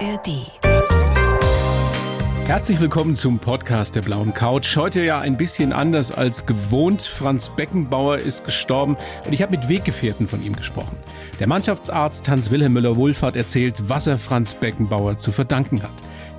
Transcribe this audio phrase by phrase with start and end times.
[0.00, 0.46] ARD.
[2.46, 4.76] Herzlich willkommen zum Podcast der Blauen Couch.
[4.76, 7.02] Heute ja ein bisschen anders als gewohnt.
[7.02, 10.96] Franz Beckenbauer ist gestorben und ich habe mit Weggefährten von ihm gesprochen.
[11.38, 15.92] Der Mannschaftsarzt Hans-Wilhelm Müller-Wohlfahrt erzählt, was er Franz Beckenbauer zu verdanken hat.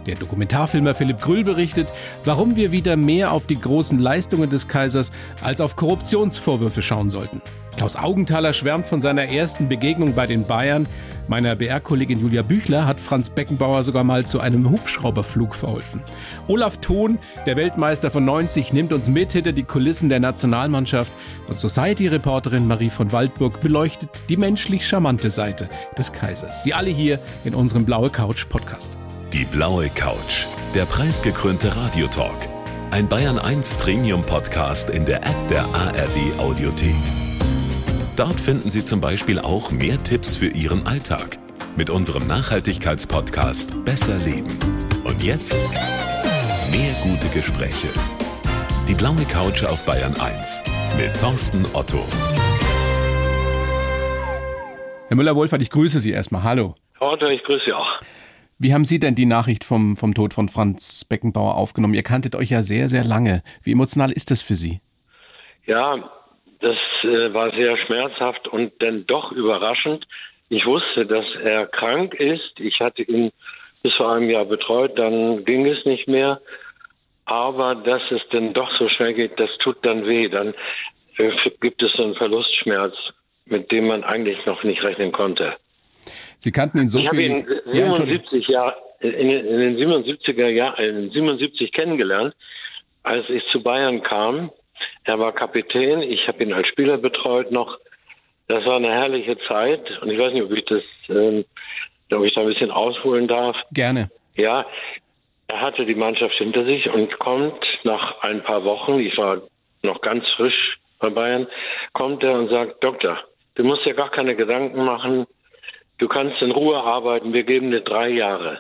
[0.06, 1.88] Der Dokumentarfilmer Philipp Grüll berichtet,
[2.26, 5.12] warum wir wieder mehr auf die großen Leistungen des Kaisers
[5.42, 7.42] als auf Korruptionsvorwürfe schauen sollten.
[7.78, 10.88] Klaus Augenthaler schwärmt von seiner ersten Begegnung bei den Bayern.
[11.28, 16.02] Meiner BR-Kollegin Julia Büchler hat Franz Beckenbauer sogar mal zu einem Hubschrauberflug verholfen.
[16.48, 21.14] Olaf Thon, der Weltmeister von 90, nimmt uns mit hinter die Kulissen der Nationalmannschaft
[21.48, 26.64] und Society-Reporterin Marie von Waldburg beleuchtet die menschlich charmante Seite des Kaisers.
[26.64, 29.01] Sie alle hier in unserem Blaue Couch Podcast.
[29.34, 30.46] Die blaue Couch,
[30.76, 32.50] der preisgekrönte Radiotalk.
[32.92, 36.96] Ein Bayern 1 Premium Podcast in der App der ARD Audiothek.
[38.18, 41.40] Dort finden Sie zum Beispiel auch mehr Tipps für Ihren Alltag
[41.78, 44.60] mit unserem Nachhaltigkeitspodcast Besser Leben.
[45.06, 45.58] Und jetzt
[46.70, 47.88] mehr gute Gespräche.
[48.90, 50.62] Die blaue Couch auf Bayern 1
[50.98, 52.06] mit Thorsten Otto.
[55.08, 56.44] Herr Müller-Wohlfahrt, ich grüße Sie erstmal.
[56.44, 56.76] Hallo.
[57.00, 58.02] Otto, ich grüße Sie auch.
[58.64, 61.96] Wie haben Sie denn die Nachricht vom, vom Tod von Franz Beckenbauer aufgenommen?
[61.96, 63.42] Ihr kanntet euch ja sehr, sehr lange.
[63.64, 64.82] Wie emotional ist das für Sie?
[65.66, 66.12] Ja,
[66.60, 70.06] das äh, war sehr schmerzhaft und dann doch überraschend.
[70.50, 72.60] Ich wusste, dass er krank ist.
[72.60, 73.32] Ich hatte ihn
[73.82, 76.40] bis vor einem Jahr betreut, dann ging es nicht mehr.
[77.26, 80.30] Aber dass es denn doch so schnell geht, das tut dann weh.
[80.30, 80.54] Dann
[81.18, 82.94] äh, gibt es so einen Verlustschmerz,
[83.46, 85.56] mit dem man eigentlich noch nicht rechnen konnte.
[86.42, 87.46] Sie kannten ihn so ich viel.
[87.72, 92.34] Ich habe ihn 77 ja, in, in den 77er Jahren, in 77 kennengelernt,
[93.04, 94.50] als ich zu Bayern kam.
[95.04, 97.78] Er war Kapitän, ich habe ihn als Spieler betreut noch.
[98.48, 101.46] Das war eine herrliche Zeit und ich weiß nicht, ob ich das, ähm,
[102.12, 103.56] ob ich da ein bisschen ausholen darf.
[103.72, 104.10] Gerne.
[104.36, 104.66] Ja,
[105.48, 109.44] er hatte die Mannschaft hinter sich und kommt nach ein paar Wochen, ich war
[109.84, 111.48] noch ganz frisch bei Bayern,
[111.94, 113.20] kommt er und sagt, Doktor,
[113.56, 115.28] du musst dir gar keine Gedanken machen,
[116.02, 118.60] Du kannst in Ruhe arbeiten, wir geben dir drei Jahre.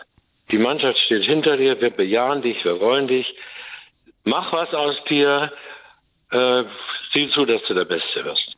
[0.52, 3.26] Die Mannschaft steht hinter dir, wir bejahen dich, wir wollen dich.
[4.26, 5.52] Mach was aus dir,
[6.32, 6.64] äh,
[7.12, 8.56] sieh zu, dass du der Beste wirst.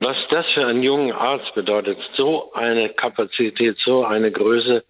[0.00, 4.82] Was das für einen jungen Arzt bedeutet, so eine Kapazität, so eine Größe,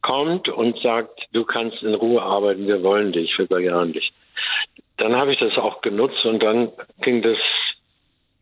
[0.00, 4.12] kommt und sagt, du kannst in Ruhe arbeiten, wir wollen dich, wir bejahen dich.
[4.96, 6.70] Dann habe ich das auch genutzt und dann
[7.00, 7.38] ging das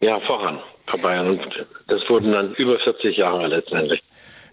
[0.03, 1.31] ja voran bei Bayern.
[1.31, 4.03] Und das wurden dann über 40 Jahre letztendlich.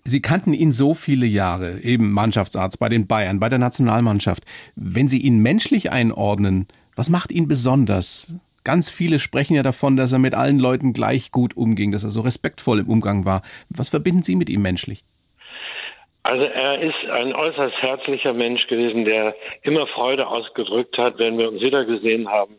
[0.05, 4.43] Sie kannten ihn so viele Jahre, eben Mannschaftsarzt bei den Bayern, bei der Nationalmannschaft.
[4.75, 8.33] Wenn Sie ihn menschlich einordnen, was macht ihn besonders?
[8.65, 12.09] Ganz viele sprechen ja davon, dass er mit allen Leuten gleich gut umging, dass er
[12.09, 13.43] so respektvoll im Umgang war.
[13.69, 15.03] Was verbinden Sie mit ihm menschlich?
[16.23, 21.49] Also er ist ein äußerst herzlicher Mensch gewesen, der immer Freude ausgedrückt hat, wenn wir
[21.49, 22.55] uns wieder gesehen haben.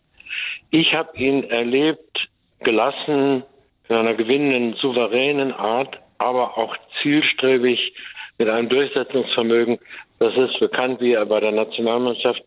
[0.71, 2.29] Ich habe ihn erlebt,
[2.61, 3.45] gelassen,
[3.89, 7.95] in einer gewinnenden, souveränen Art, aber auch zielstrebig
[8.39, 9.79] mit einem Durchsetzungsvermögen.
[10.19, 12.43] Das ist bekannt, wie er bei der Nationalmannschaft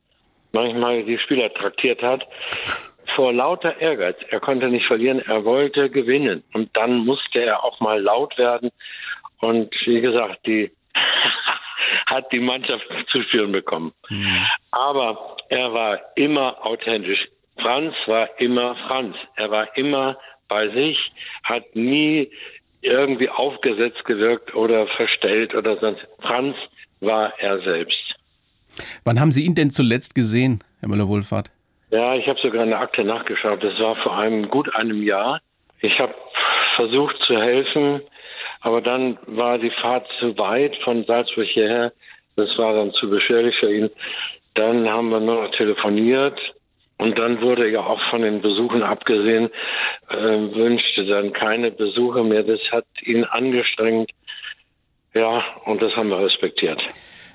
[0.54, 2.26] manchmal die Spieler traktiert hat.
[3.16, 4.18] Vor lauter Ehrgeiz.
[4.30, 6.44] Er konnte nicht verlieren, er wollte gewinnen.
[6.54, 8.72] Und dann musste er auch mal laut werden.
[9.42, 10.72] Und wie gesagt, die
[12.10, 13.94] hat die Mannschaft zu spüren bekommen.
[14.10, 14.46] Mhm.
[14.72, 17.28] Aber er war immer authentisch.
[17.60, 19.16] Franz war immer Franz.
[19.36, 21.12] Er war immer bei sich,
[21.44, 22.30] hat nie
[22.82, 26.08] irgendwie aufgesetzt gewirkt oder verstellt oder sonst.
[26.20, 26.56] Franz
[27.00, 28.16] war er selbst.
[29.04, 31.50] Wann haben Sie ihn denn zuletzt gesehen, Herr Müller-Wohlfahrt?
[31.92, 33.64] Ja, ich habe sogar eine Akte nachgeschaut.
[33.64, 35.40] Das war vor einem gut einem Jahr.
[35.82, 36.14] Ich habe
[36.76, 38.02] versucht zu helfen,
[38.62, 41.94] aber dann war die Fahrt zu weit von Salzburg hierher.
[42.36, 43.90] Das war dann zu beschwerlich für ihn.
[44.54, 46.40] Dann haben wir nur noch telefoniert
[46.98, 49.50] und dann wurde ja auch von den Besuchen abgesehen,
[50.10, 52.44] äh, wünschte dann keine Besuche mehr.
[52.44, 54.12] Das hat ihn angestrengt.
[55.16, 56.82] Ja, und das haben wir respektiert.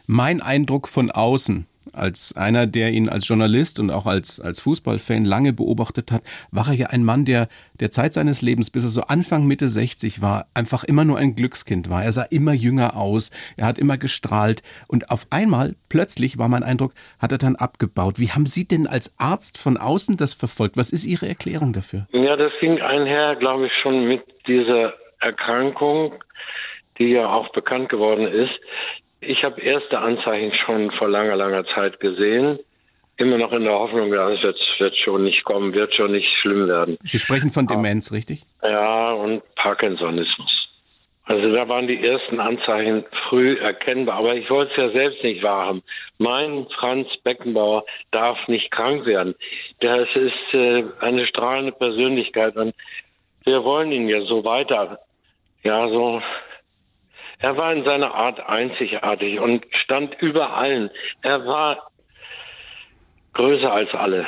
[0.06, 5.24] Mein Eindruck von außen, als einer, der ihn als Journalist und auch als, als Fußballfan
[5.24, 7.48] lange beobachtet hat, war er ja ein Mann, der
[7.80, 11.34] der Zeit seines Lebens, bis er so Anfang, Mitte 60 war, einfach immer nur ein
[11.34, 12.04] Glückskind war.
[12.04, 16.62] Er sah immer jünger aus, er hat immer gestrahlt und auf einmal, plötzlich war mein
[16.62, 18.18] Eindruck, hat er dann abgebaut.
[18.18, 20.76] Wie haben Sie denn als Arzt von außen das verfolgt?
[20.76, 22.06] Was ist Ihre Erklärung dafür?
[22.14, 26.14] Ja, das ging einher, glaube ich, schon mit dieser Erkrankung,
[27.00, 28.52] die ja auch bekannt geworden ist.
[29.24, 32.58] Ich habe erste Anzeichen schon vor langer, langer Zeit gesehen.
[33.18, 36.28] Immer noch in der Hoffnung, ja, es wird, wird schon nicht kommen, wird schon nicht
[36.40, 36.98] schlimm werden.
[37.04, 38.42] Sie sprechen von Demenz, richtig?
[38.64, 40.62] Ja, und Parkinsonismus.
[41.24, 44.16] Also da waren die ersten Anzeichen früh erkennbar.
[44.16, 45.82] Aber ich wollte es ja selbst nicht wahrhaben.
[46.18, 49.34] Mein Franz Beckenbauer darf nicht krank werden.
[49.80, 52.74] Das ist äh, eine strahlende Persönlichkeit und
[53.44, 54.98] wir wollen ihn ja so weiter.
[55.64, 56.20] Ja, so.
[57.42, 60.90] Er war in seiner Art einzigartig und stand über allen.
[61.22, 61.90] Er war
[63.32, 64.26] größer als alle,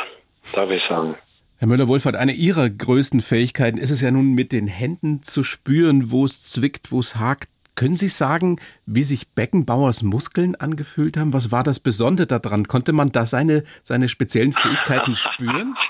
[0.52, 1.16] darf ich sagen.
[1.58, 6.10] Herr Müller-Wohlfahrt, eine Ihrer größten Fähigkeiten ist es ja nun mit den Händen zu spüren,
[6.10, 7.48] wo es zwickt, wo es hakt.
[7.76, 11.32] Können Sie sagen, wie sich Beckenbauers Muskeln angefühlt haben?
[11.32, 12.66] Was war das Besondere daran?
[12.66, 15.76] Konnte man da seine, seine speziellen Fähigkeiten spüren?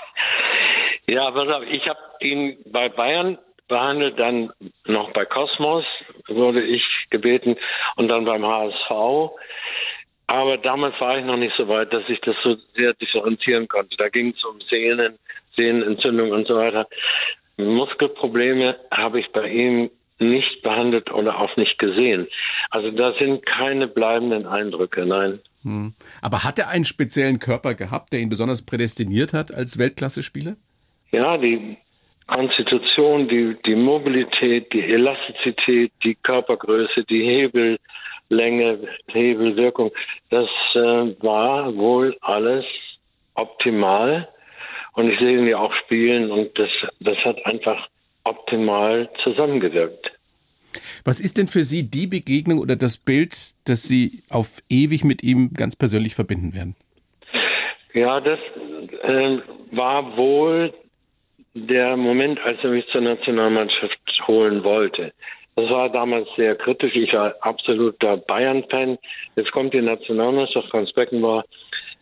[1.07, 3.37] Ja, pass auf, ich habe ihn bei Bayern
[3.69, 4.53] behandelt, dann
[4.87, 5.85] noch bei Kosmos
[6.29, 7.57] wurde ich gebeten
[7.97, 9.33] und dann beim HSV.
[10.27, 13.97] Aber damals war ich noch nicht so weit, dass ich das so sehr differenzieren konnte.
[13.97, 15.19] Da ging es um Sehnen,
[15.55, 16.89] Sehnenentzündung und so weiter.
[17.57, 22.29] Muskelprobleme habe ich bei ihm nicht behandelt oder auch nicht gesehen.
[22.71, 25.41] Also da sind keine bleibenden Eindrücke, nein.
[25.63, 25.95] Hm.
[26.23, 30.57] Aber hat er einen speziellen Körper gehabt, der ihn besonders prädestiniert hat als Weltklasse-Spieler?
[31.13, 31.77] Ja, die
[32.27, 39.93] Konstitution, die, die Mobilität, die Elastizität, die Körpergröße, die Hebellänge, Hebelwirkung,
[40.31, 42.65] das äh, war wohl alles
[43.35, 44.29] optimal.
[44.95, 47.89] Und ich sehe ihn ja auch spielen und das, das hat einfach
[48.25, 50.13] optimal zusammengewirkt.
[51.05, 55.23] Was ist denn für Sie die Begegnung oder das Bild, das Sie auf ewig mit
[55.23, 56.75] ihm ganz persönlich verbinden werden?
[57.93, 58.39] Ja, das
[59.03, 59.39] äh,
[59.71, 60.73] war wohl
[61.55, 65.13] der Moment, als er mich zur Nationalmannschaft holen wollte.
[65.57, 66.97] Das war damals sehr kritisch.
[66.97, 68.99] Ich war absoluter Bayern-Fan.
[69.37, 71.45] Jetzt kommt die Nationalmannschaft, Franz Beckenbauer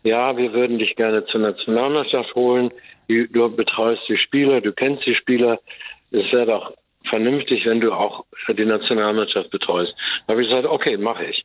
[0.04, 2.70] ja, wir würden dich gerne zur Nationalmannschaft holen.
[3.08, 5.60] Du betreust die Spieler, du kennst die Spieler.
[6.10, 6.75] Es wäre doch
[7.08, 9.94] vernünftig, wenn du auch die Nationalmannschaft betreust.
[10.26, 11.44] Da habe ich gesagt, okay, mache ich.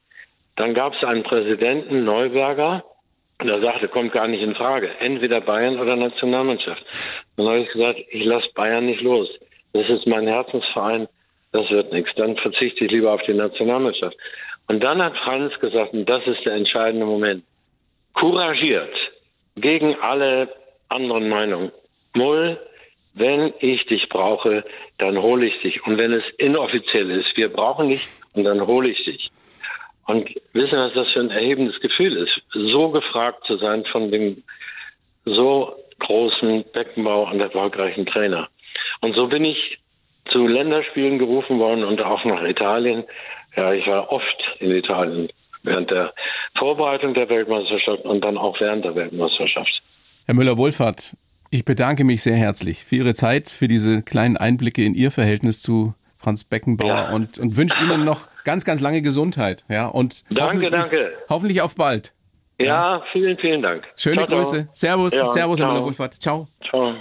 [0.55, 2.83] Dann gab es einen Präsidenten, Neuberger,
[3.43, 4.89] der sagte, kommt gar nicht in Frage.
[4.99, 6.83] Entweder Bayern oder Nationalmannschaft.
[7.35, 9.29] Dann habe ich gesagt, ich lasse Bayern nicht los.
[9.73, 11.07] Das ist mein Herzensverein.
[11.51, 12.11] Das wird nichts.
[12.15, 14.17] Dann verzichte ich lieber auf die Nationalmannschaft.
[14.69, 17.43] Und dann hat Franz gesagt, und das ist der entscheidende Moment
[18.13, 18.95] couragiert
[19.55, 20.49] gegen alle
[20.89, 21.71] anderen Meinungen.
[22.15, 22.59] Mull,
[23.13, 24.63] wenn ich dich brauche,
[24.97, 25.85] dann hole ich dich.
[25.85, 29.31] Und wenn es inoffiziell ist, wir brauchen dich und dann hole ich dich.
[30.07, 34.43] Und wissen, was das für ein erhebendes Gefühl ist, so gefragt zu sein von dem
[35.25, 38.47] so großen Beckenbau und erfolgreichen Trainer.
[39.01, 39.79] Und so bin ich
[40.29, 43.03] zu Länderspielen gerufen worden und auch nach Italien.
[43.57, 45.29] Ja, ich war oft in Italien
[45.63, 46.13] während der
[46.57, 49.81] Vorbereitung der Weltmeisterschaft und dann auch während der Weltmeisterschaft.
[50.25, 51.15] Herr Müller-Wohlfahrt,
[51.49, 55.61] ich bedanke mich sehr herzlich für Ihre Zeit, für diese kleinen Einblicke in Ihr Verhältnis
[55.61, 57.11] zu Franz Beckenbauer ja.
[57.13, 59.65] und, und wünsche Ihnen noch ganz, ganz lange Gesundheit.
[59.67, 61.11] Ja, und danke, hoffentlich, danke.
[61.27, 62.13] Hoffentlich auf bald.
[62.61, 63.03] Ja, ja.
[63.11, 63.83] vielen, vielen Dank.
[63.97, 64.55] Schöne ciao, Grüße.
[64.55, 64.69] Ciao.
[64.73, 65.67] Servus, ja, Servus, ciao.
[65.67, 66.13] Herr Müller-Wohlfahrt.
[66.21, 66.47] Ciao.
[66.69, 66.95] Ciao.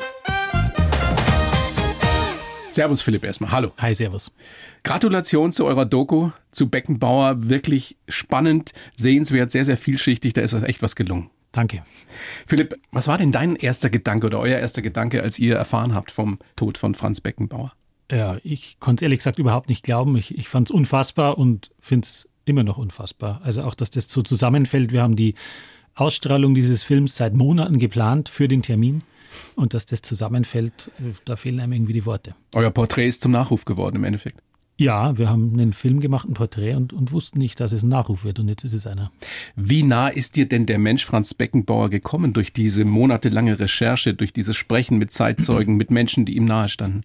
[2.72, 3.52] Servus Philipp erstmal.
[3.52, 3.70] Hallo.
[3.78, 4.32] Hi, Servus.
[4.82, 7.36] Gratulation zu eurer Doku, zu Beckenbauer.
[7.48, 10.32] Wirklich spannend, sehenswert, sehr, sehr vielschichtig.
[10.32, 11.30] Da ist euch echt was gelungen.
[11.52, 11.84] Danke.
[12.48, 16.10] Philipp, was war denn dein erster Gedanke oder euer erster Gedanke, als ihr erfahren habt
[16.10, 17.72] vom Tod von Franz Beckenbauer?
[18.10, 20.16] Ja, ich konnte es ehrlich gesagt überhaupt nicht glauben.
[20.16, 23.40] Ich, ich fand es unfassbar und finde es immer noch unfassbar.
[23.42, 24.92] Also auch, dass das so zusammenfällt.
[24.92, 25.34] Wir haben die
[25.94, 29.02] Ausstrahlung dieses Films seit Monaten geplant für den Termin.
[29.54, 30.90] Und dass das zusammenfällt,
[31.24, 32.34] da fehlen einem irgendwie die Worte.
[32.54, 34.40] Euer Porträt ist zum Nachruf geworden im Endeffekt.
[34.78, 37.88] Ja, wir haben einen Film gemacht, ein Porträt und, und wussten nicht, dass es ein
[37.88, 39.10] Nachruf wird und jetzt ist es einer.
[39.56, 44.34] Wie nah ist dir denn der Mensch Franz Beckenbauer gekommen durch diese monatelange Recherche, durch
[44.34, 47.04] dieses Sprechen mit Zeitzeugen, mit Menschen, die ihm nahestanden?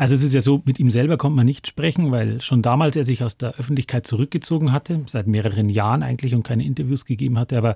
[0.00, 2.96] Also es ist ja so, mit ihm selber konnte man nicht sprechen, weil schon damals
[2.96, 7.38] er sich aus der Öffentlichkeit zurückgezogen hatte, seit mehreren Jahren eigentlich und keine Interviews gegeben
[7.38, 7.74] hatte, aber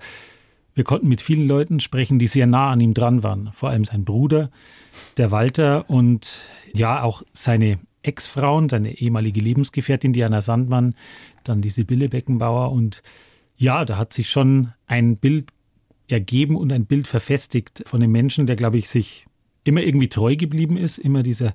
[0.75, 3.51] wir konnten mit vielen Leuten sprechen, die sehr nah an ihm dran waren.
[3.53, 4.51] Vor allem sein Bruder,
[5.19, 6.41] der Walter und
[6.73, 10.95] ja auch seine Ex-Frauen, seine ehemalige Lebensgefährtin Diana Sandmann,
[11.45, 12.73] dann die Sibylle Beckenbauer.
[12.73, 13.03] Und
[13.59, 15.51] ja, da hat sich schon ein Bild
[16.09, 19.27] ergeben und ein Bild verfestigt von einem Menschen, der, glaube ich, sich
[19.63, 21.55] immer irgendwie treu geblieben ist, immer dieser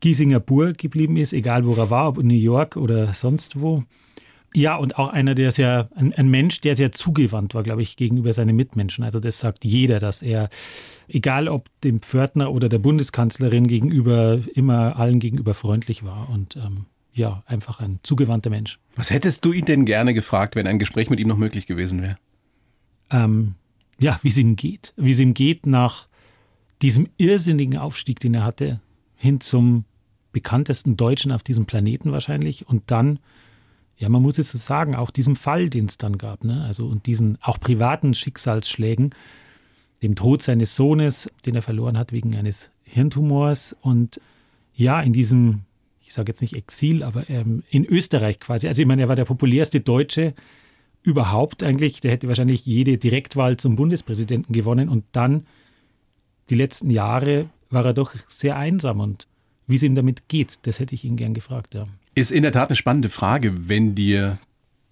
[0.00, 3.84] Giesinger Bur geblieben ist, egal wo er war, ob in New York oder sonst wo.
[4.52, 7.96] Ja, und auch einer, der sehr, ein, ein, Mensch, der sehr zugewandt war, glaube ich,
[7.96, 9.04] gegenüber seinen Mitmenschen.
[9.04, 10.48] Also das sagt jeder, dass er,
[11.06, 16.86] egal ob dem Pförtner oder der Bundeskanzlerin gegenüber, immer allen gegenüber freundlich war und ähm,
[17.12, 18.80] ja, einfach ein zugewandter Mensch.
[18.96, 22.02] Was hättest du ihn denn gerne gefragt, wenn ein Gespräch mit ihm noch möglich gewesen
[22.02, 22.16] wäre?
[23.10, 23.54] Ähm,
[24.00, 24.94] ja, wie es ihm geht.
[24.96, 26.08] Wie es ihm geht nach
[26.82, 28.80] diesem irrsinnigen Aufstieg, den er hatte,
[29.14, 29.84] hin zum
[30.32, 32.68] bekanntesten Deutschen auf diesem Planeten wahrscheinlich.
[32.68, 33.18] Und dann,
[33.96, 36.64] ja, man muss es so sagen, auch diesem Fall, den es dann gab, ne?
[36.64, 39.14] also und diesen auch privaten Schicksalsschlägen,
[40.02, 44.20] dem Tod seines Sohnes, den er verloren hat wegen eines Hirntumors und
[44.74, 45.62] ja, in diesem,
[46.00, 48.66] ich sage jetzt nicht Exil, aber ähm, in Österreich quasi.
[48.66, 50.34] Also ich meine, er war der populärste Deutsche
[51.02, 52.00] überhaupt eigentlich.
[52.00, 55.46] Der hätte wahrscheinlich jede Direktwahl zum Bundespräsidenten gewonnen und dann
[56.48, 59.28] die letzten Jahre war er doch sehr einsam und
[59.70, 61.74] wie es ihm damit geht, das hätte ich ihn gern gefragt.
[61.74, 61.86] Ja.
[62.14, 64.38] Ist in der Tat eine spannende Frage, wenn dir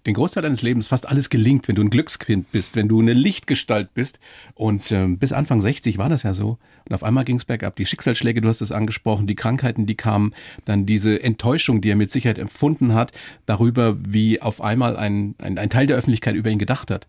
[0.05, 3.13] den Großteil deines Lebens fast alles gelingt, wenn du ein Glückskind bist, wenn du eine
[3.13, 4.19] Lichtgestalt bist.
[4.55, 6.57] Und äh, bis Anfang 60 war das ja so.
[6.87, 7.75] Und auf einmal ging es bergab.
[7.75, 10.33] Die Schicksalsschläge, du hast es angesprochen, die Krankheiten, die kamen,
[10.63, 13.11] dann diese Enttäuschung, die er mit Sicherheit empfunden hat,
[13.45, 17.07] darüber, wie auf einmal ein, ein, ein Teil der Öffentlichkeit über ihn gedacht hat.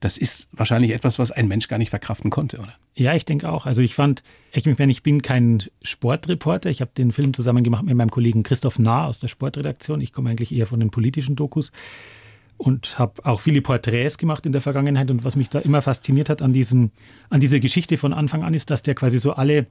[0.00, 2.74] Das ist wahrscheinlich etwas, was ein Mensch gar nicht verkraften konnte, oder?
[2.94, 3.66] Ja, ich denke auch.
[3.66, 4.22] Also ich fand,
[4.52, 6.68] ich, meine, ich bin kein Sportreporter.
[6.70, 10.00] Ich habe den Film zusammen gemacht mit meinem Kollegen Christoph Nahr aus der Sportredaktion.
[10.00, 11.72] Ich komme eigentlich eher von den politischen Dokus
[12.58, 15.10] und habe auch viele Porträts gemacht in der Vergangenheit.
[15.10, 16.92] Und was mich da immer fasziniert hat an, diesen,
[17.30, 19.66] an dieser Geschichte von Anfang an, ist, dass der quasi so alle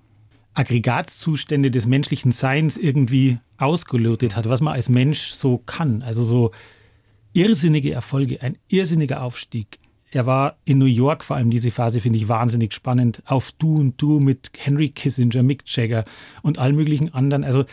[0.56, 6.02] Aggregatzustände des menschlichen Seins irgendwie ausgelotet hat, was man als Mensch so kann.
[6.02, 6.52] Also so
[7.34, 9.80] irrsinnige Erfolge, ein irrsinniger Aufstieg.
[10.16, 13.76] Er war in New York, vor allem diese Phase finde ich wahnsinnig spannend, auf Du
[13.78, 16.06] und Du mit Henry Kissinger, Mick Jagger
[16.42, 17.44] und allen möglichen anderen.
[17.44, 17.66] Also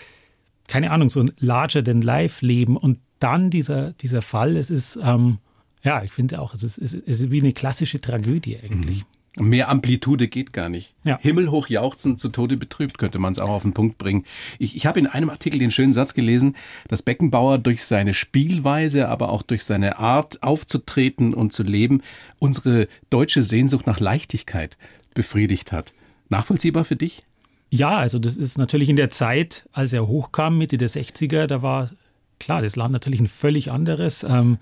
[0.66, 5.38] keine Ahnung, so ein Larger-than-Life-Leben und dann dieser, dieser Fall, es ist, ähm,
[5.84, 9.04] ja, ich finde auch, es ist, es ist wie eine klassische Tragödie eigentlich.
[9.04, 9.21] Mhm.
[9.38, 10.94] Mehr Amplitude geht gar nicht.
[11.04, 11.18] Ja.
[11.20, 14.24] Himmelhoch jauchzen, zu Tode betrübt, könnte man es auch auf den Punkt bringen.
[14.58, 16.54] Ich, ich habe in einem Artikel den schönen Satz gelesen,
[16.88, 22.02] dass Beckenbauer durch seine Spielweise, aber auch durch seine Art aufzutreten und zu leben,
[22.40, 24.76] unsere deutsche Sehnsucht nach Leichtigkeit
[25.14, 25.94] befriedigt hat.
[26.28, 27.22] Nachvollziehbar für dich?
[27.70, 31.62] Ja, also das ist natürlich in der Zeit, als er hochkam, Mitte der 60er, da
[31.62, 31.90] war
[32.38, 34.24] klar, das Land natürlich ein völlig anderes.
[34.24, 34.58] Ähm,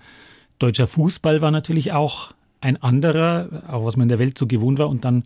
[0.59, 4.79] deutscher Fußball war natürlich auch ein anderer, auch was man in der Welt so gewohnt
[4.79, 4.89] war.
[4.89, 5.25] Und dann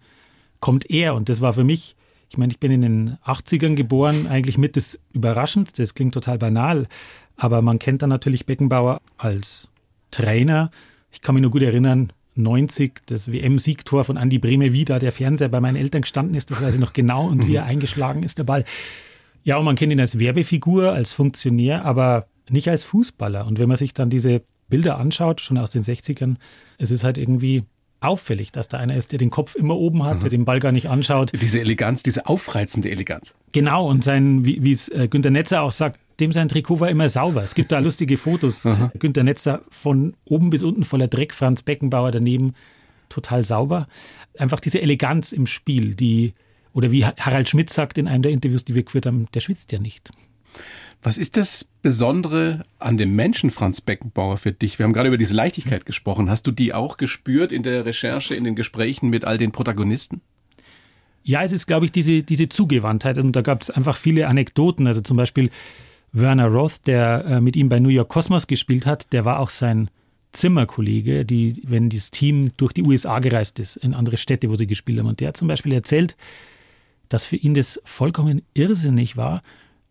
[0.60, 1.16] kommt er.
[1.16, 1.96] Und das war für mich,
[2.30, 5.78] ich meine, ich bin in den 80ern geboren, eigentlich mit das überraschend.
[5.78, 6.88] Das klingt total banal.
[7.38, 9.70] Aber man kennt dann natürlich Beckenbauer als
[10.12, 10.72] Trainer.
[11.12, 15.12] Ich kann mich nur gut erinnern, 90, das WM-Siegtor von Andy Brehme, wie da der
[15.12, 18.24] Fernseher bei meinen Eltern gestanden ist, das weiß ich noch genau und wie er eingeschlagen
[18.24, 18.66] ist, der Ball.
[19.44, 23.46] Ja, und man kennt ihn als Werbefigur, als Funktionär, aber nicht als Fußballer.
[23.46, 26.36] Und wenn man sich dann diese Bilder anschaut, schon aus den 60ern,
[26.78, 27.64] es ist halt irgendwie
[28.02, 30.20] auffällig, dass da einer ist, der den Kopf immer oben hat, mhm.
[30.22, 31.32] der den Ball gar nicht anschaut.
[31.40, 33.36] Diese Eleganz, diese aufreizende Eleganz.
[33.52, 37.10] Genau, und sein, wie es äh, Günter Netzer auch sagt, dem sein Trikot war immer
[37.10, 37.44] sauber.
[37.44, 38.66] Es gibt da lustige Fotos.
[38.66, 38.92] Mhm.
[39.00, 42.54] Günter Netzer von oben bis unten voller Dreck, Franz Beckenbauer daneben
[43.10, 43.88] total sauber.
[44.38, 46.34] Einfach diese Eleganz im Spiel, die,
[46.74, 49.72] oder wie Harald Schmidt sagt in einem der Interviews, die wir geführt haben, der schwitzt
[49.72, 50.12] ja nicht.
[51.06, 54.80] Was ist das Besondere an dem Menschen Franz Beckenbauer für dich?
[54.80, 56.32] Wir haben gerade über diese Leichtigkeit gesprochen.
[56.32, 60.24] Hast du die auch gespürt in der Recherche, in den Gesprächen mit all den Protagonisten?
[61.22, 63.20] Ja, es ist, glaube ich, diese, diese Zugewandtheit.
[63.20, 64.88] Und da gab es einfach viele Anekdoten.
[64.88, 65.52] Also zum Beispiel
[66.12, 69.52] Werner Roth, der äh, mit ihm bei New York Cosmos gespielt hat, der war auch
[69.52, 69.92] sein
[70.32, 74.66] Zimmerkollege, die, wenn das Team durch die USA gereist ist, in andere Städte, wo sie
[74.66, 75.08] gespielt haben.
[75.08, 76.18] Und der hat zum Beispiel erzählt,
[77.10, 79.44] dass für ihn das vollkommen irrsinnig war,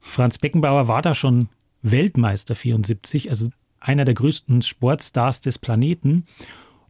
[0.04, 1.48] Franz Beckenbauer war da schon
[1.82, 3.48] Weltmeister 74, also
[3.80, 6.26] einer der größten Sportstars des Planeten.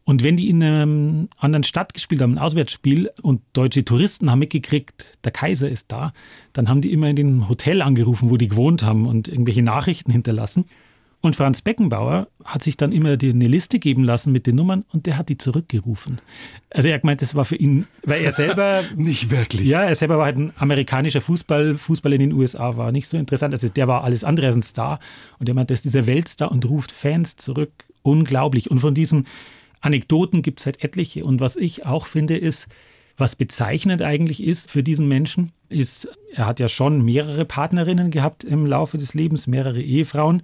[0.04, 4.40] Und wenn die in einer anderen Stadt gespielt haben, ein Auswärtsspiel, und deutsche Touristen haben
[4.40, 6.12] mitgekriegt, der Kaiser ist da,
[6.52, 10.12] dann haben die immer in den Hotel angerufen, wo die gewohnt haben und irgendwelche Nachrichten
[10.12, 10.66] hinterlassen.
[11.24, 14.84] Und Franz Beckenbauer hat sich dann immer die, eine Liste geben lassen mit den Nummern
[14.92, 16.20] und der hat die zurückgerufen.
[16.68, 18.82] Also er hat gemeint, das war für ihn, weil er selber.
[18.94, 19.66] nicht wirklich.
[19.66, 21.76] Ja, er selber war halt ein amerikanischer Fußball.
[21.76, 23.54] Fußball in den USA war nicht so interessant.
[23.54, 25.00] Also der war alles andere als ein Star.
[25.38, 27.72] Und er meint, das ist dieser Weltstar und ruft Fans zurück.
[28.02, 28.70] Unglaublich.
[28.70, 29.26] Und von diesen
[29.80, 31.24] Anekdoten gibt es halt etliche.
[31.24, 32.68] Und was ich auch finde, ist,
[33.16, 38.44] was bezeichnend eigentlich ist für diesen Menschen, ist, er hat ja schon mehrere Partnerinnen gehabt
[38.44, 40.42] im Laufe des Lebens, mehrere Ehefrauen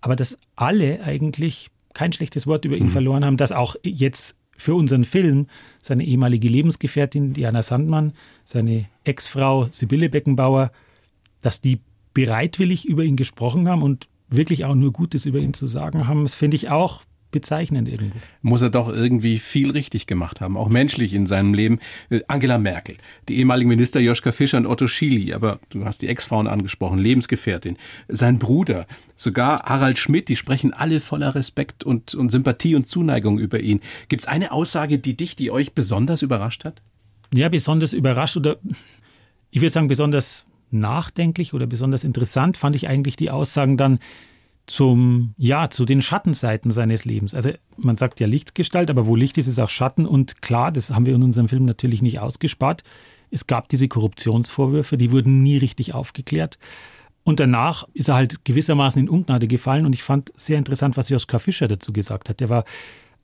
[0.00, 2.90] aber dass alle eigentlich kein schlechtes Wort über ihn mhm.
[2.90, 5.46] verloren haben, dass auch jetzt für unseren Film
[5.82, 8.12] seine ehemalige Lebensgefährtin Diana Sandmann,
[8.44, 10.72] seine Ex-Frau Sibylle Beckenbauer,
[11.40, 11.80] dass die
[12.12, 16.24] bereitwillig über ihn gesprochen haben und wirklich auch nur Gutes über ihn zu sagen haben,
[16.24, 18.18] das finde ich auch bezeichnend irgendwo.
[18.42, 21.78] Muss er doch irgendwie viel richtig gemacht haben, auch menschlich in seinem Leben.
[22.10, 22.96] Äh, Angela Merkel,
[23.28, 27.76] die ehemaligen Minister Joschka Fischer und Otto Schily, aber du hast die Ex-Frauen angesprochen, Lebensgefährtin,
[28.08, 33.38] sein Bruder, sogar Harald Schmidt, die sprechen alle voller Respekt und, und Sympathie und Zuneigung
[33.38, 33.80] über ihn.
[34.08, 36.82] Gibt es eine Aussage, die dich, die euch besonders überrascht hat?
[37.32, 38.56] Ja, besonders überrascht oder
[39.50, 43.98] ich würde sagen besonders nachdenklich oder besonders interessant fand ich eigentlich die Aussagen dann
[44.68, 47.34] zum, ja, zu den Schattenseiten seines Lebens.
[47.34, 50.06] Also man sagt ja Lichtgestalt, aber wo Licht ist, ist auch Schatten.
[50.06, 52.84] Und klar, das haben wir in unserem Film natürlich nicht ausgespart.
[53.30, 56.58] Es gab diese Korruptionsvorwürfe, die wurden nie richtig aufgeklärt.
[57.24, 59.84] Und danach ist er halt gewissermaßen in Ungnade gefallen.
[59.84, 62.40] Und ich fand sehr interessant, was Joschka Fischer dazu gesagt hat.
[62.40, 62.64] Der war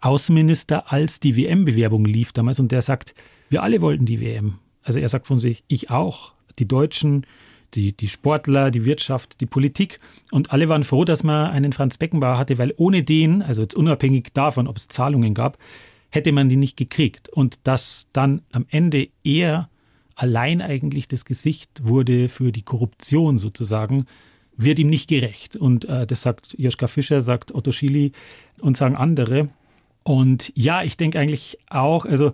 [0.00, 2.60] Außenminister, als die WM-Bewerbung lief damals.
[2.60, 3.14] Und der sagt,
[3.48, 4.58] wir alle wollten die WM.
[4.82, 6.32] Also er sagt von sich, ich auch.
[6.58, 7.26] Die Deutschen,
[7.74, 10.00] die, die Sportler, die Wirtschaft, die Politik.
[10.30, 13.74] Und alle waren froh, dass man einen Franz Beckenbauer hatte, weil ohne den, also jetzt
[13.74, 15.58] unabhängig davon, ob es Zahlungen gab,
[16.10, 17.28] hätte man die nicht gekriegt.
[17.28, 19.68] Und dass dann am Ende er
[20.14, 24.06] allein eigentlich das Gesicht wurde für die Korruption sozusagen,
[24.56, 25.56] wird ihm nicht gerecht.
[25.56, 28.12] Und äh, das sagt Joschka Fischer, sagt Otto Schily
[28.60, 29.48] und sagen andere.
[30.04, 32.32] Und ja, ich denke eigentlich auch, also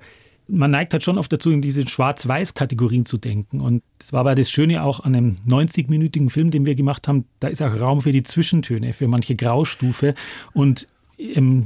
[0.51, 3.61] man neigt halt schon oft dazu, in diese Schwarz-Weiß-Kategorien zu denken.
[3.61, 7.25] Und das war aber das Schöne auch an einem 90-minütigen Film, den wir gemacht haben.
[7.39, 10.15] Da ist auch Raum für die Zwischentöne, für manche Graustufe.
[10.53, 10.87] Und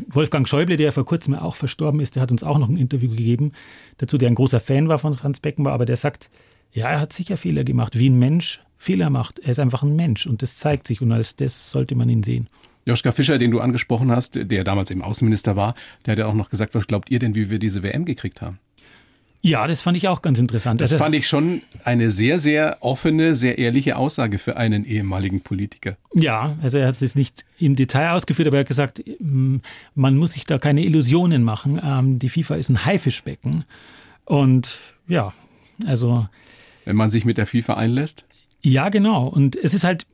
[0.09, 3.09] Wolfgang Schäuble, der vor kurzem auch verstorben ist, der hat uns auch noch ein Interview
[3.09, 3.53] gegeben
[3.99, 6.29] dazu, der ein großer Fan war von Franz Beckenbauer, aber der sagt,
[6.73, 9.38] ja, er hat sicher Fehler gemacht, wie ein Mensch Fehler macht.
[9.38, 12.25] Er ist einfach ein Mensch und das zeigt sich und als das sollte man ihn
[12.25, 12.49] sehen.
[12.85, 16.35] Joschka Fischer, den du angesprochen hast, der damals eben Außenminister war, der hat ja auch
[16.35, 18.59] noch gesagt, was glaubt ihr denn, wie wir diese WM gekriegt haben?
[19.47, 20.81] Ja, das fand ich auch ganz interessant.
[20.81, 25.43] Das also, fand ich schon eine sehr, sehr offene, sehr ehrliche Aussage für einen ehemaligen
[25.43, 25.99] Politiker.
[26.15, 29.57] Ja, also er hat es nicht im Detail ausgeführt, aber er hat gesagt, mm,
[29.95, 31.79] man muss sich da keine Illusionen machen.
[31.85, 33.67] Ähm, die FIFA ist ein Haifischbecken.
[34.25, 35.35] Und ja,
[35.85, 36.27] also.
[36.87, 38.25] Wenn man sich mit der FIFA einlässt?
[38.63, 39.27] Ja, genau.
[39.27, 40.07] Und es ist halt,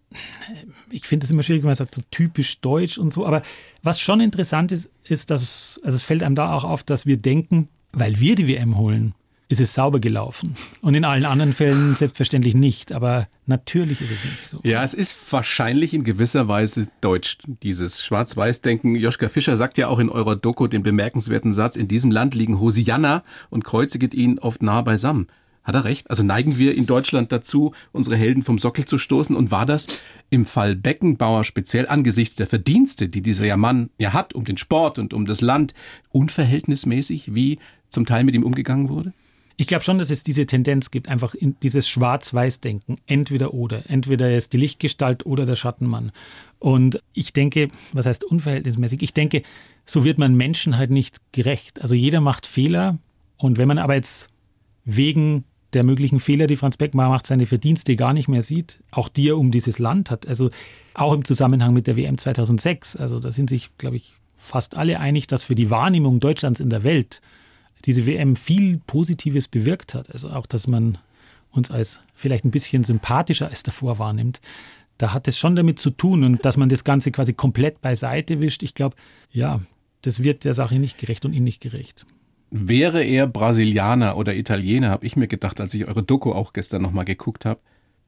[0.90, 3.24] ich finde es immer schwierig, wenn man sagt, so typisch deutsch und so.
[3.24, 3.42] Aber
[3.84, 7.16] was schon interessant ist, ist, dass also es fällt einem da auch auf, dass wir
[7.16, 9.14] denken, weil wir die WM holen,
[9.50, 10.54] ist es sauber gelaufen.
[10.80, 12.92] Und in allen anderen Fällen selbstverständlich nicht.
[12.92, 14.60] Aber natürlich ist es nicht so.
[14.62, 18.94] Ja, es ist wahrscheinlich in gewisser Weise deutsch, dieses Schwarz-Weiß-Denken.
[18.94, 22.60] Joschka Fischer sagt ja auch in eurer Doku den bemerkenswerten Satz, in diesem Land liegen
[22.60, 25.26] Hosianna und kreuziget ihn oft nah beisammen.
[25.64, 26.08] Hat er recht?
[26.10, 29.34] Also neigen wir in Deutschland dazu, unsere Helden vom Sockel zu stoßen?
[29.34, 29.88] Und war das
[30.30, 35.00] im Fall Beckenbauer speziell angesichts der Verdienste, die dieser Mann ja hat, um den Sport
[35.00, 35.74] und um das Land,
[36.10, 39.12] unverhältnismäßig, wie zum Teil mit ihm umgegangen wurde?
[39.60, 42.96] Ich glaube schon, dass es diese Tendenz gibt, einfach in dieses Schwarz-Weiß-Denken.
[43.04, 43.82] Entweder oder.
[43.90, 46.12] Entweder er ist die Lichtgestalt oder der Schattenmann.
[46.58, 49.02] Und ich denke, was heißt unverhältnismäßig?
[49.02, 49.42] Ich denke,
[49.84, 51.82] so wird man Menschen halt nicht gerecht.
[51.82, 52.96] Also jeder macht Fehler.
[53.36, 54.30] Und wenn man aber jetzt
[54.86, 55.44] wegen
[55.74, 59.28] der möglichen Fehler, die Franz Beckmar macht, seine Verdienste gar nicht mehr sieht, auch die
[59.28, 60.48] er um dieses Land hat, also
[60.94, 65.00] auch im Zusammenhang mit der WM 2006, also da sind sich, glaube ich, fast alle
[65.00, 67.20] einig, dass für die Wahrnehmung Deutschlands in der Welt
[67.86, 70.10] diese WM viel Positives bewirkt hat.
[70.10, 70.98] Also auch, dass man
[71.50, 74.40] uns als vielleicht ein bisschen sympathischer als davor wahrnimmt.
[74.98, 78.40] Da hat es schon damit zu tun und dass man das Ganze quasi komplett beiseite
[78.40, 78.62] wischt.
[78.62, 78.96] Ich glaube,
[79.32, 79.60] ja,
[80.02, 82.06] das wird der Sache nicht gerecht und ihm nicht gerecht.
[82.50, 86.82] Wäre er Brasilianer oder Italiener, habe ich mir gedacht, als ich eure Doku auch gestern
[86.82, 87.60] nochmal geguckt habe,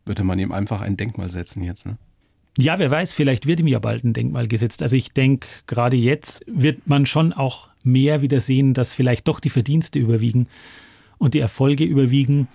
[0.04, 1.86] würde man ihm einfach ein Denkmal setzen jetzt.
[1.86, 1.96] Ne?
[2.58, 4.82] Ja, wer weiß, vielleicht wird ihm ja bald ein Denkmal gesetzt.
[4.82, 9.40] Also ich denke, gerade jetzt wird man schon auch mehr wieder sehen, dass vielleicht doch
[9.40, 10.46] die Verdienste überwiegen
[11.18, 12.48] und die Erfolge überwiegen.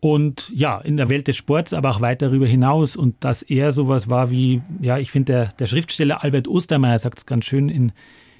[0.00, 2.96] Und ja, in der Welt des Sports, aber auch weit darüber hinaus.
[2.96, 7.18] Und dass er sowas war wie, ja, ich finde, der, der Schriftsteller Albert Ostermeier sagt
[7.18, 7.92] es ganz schön in,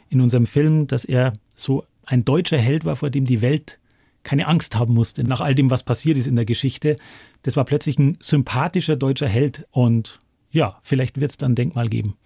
[0.09, 3.79] in unserem Film, dass er so ein deutscher Held war, vor dem die Welt
[4.25, 6.96] keine Angst haben musste, nach all dem, was passiert ist in der Geschichte.
[7.42, 9.66] Das war plötzlich ein sympathischer deutscher Held.
[9.70, 10.20] Und
[10.51, 12.16] ja, vielleicht wird es dann ein Denkmal geben.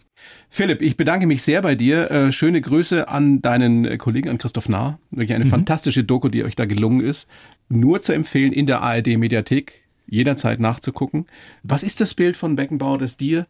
[0.50, 2.10] Philipp, ich bedanke mich sehr bei dir.
[2.10, 4.98] Äh, schöne Grüße an deinen äh, Kollegen, an Christoph Nahr.
[5.10, 5.50] Wirklich eine mhm.
[5.50, 7.28] fantastische Doku, die euch da gelungen ist.
[7.68, 11.26] Nur zu empfehlen in der ARD-Mediathek, jederzeit nachzugucken.
[11.62, 13.46] Was ist das Bild von Beckenbauer, das dir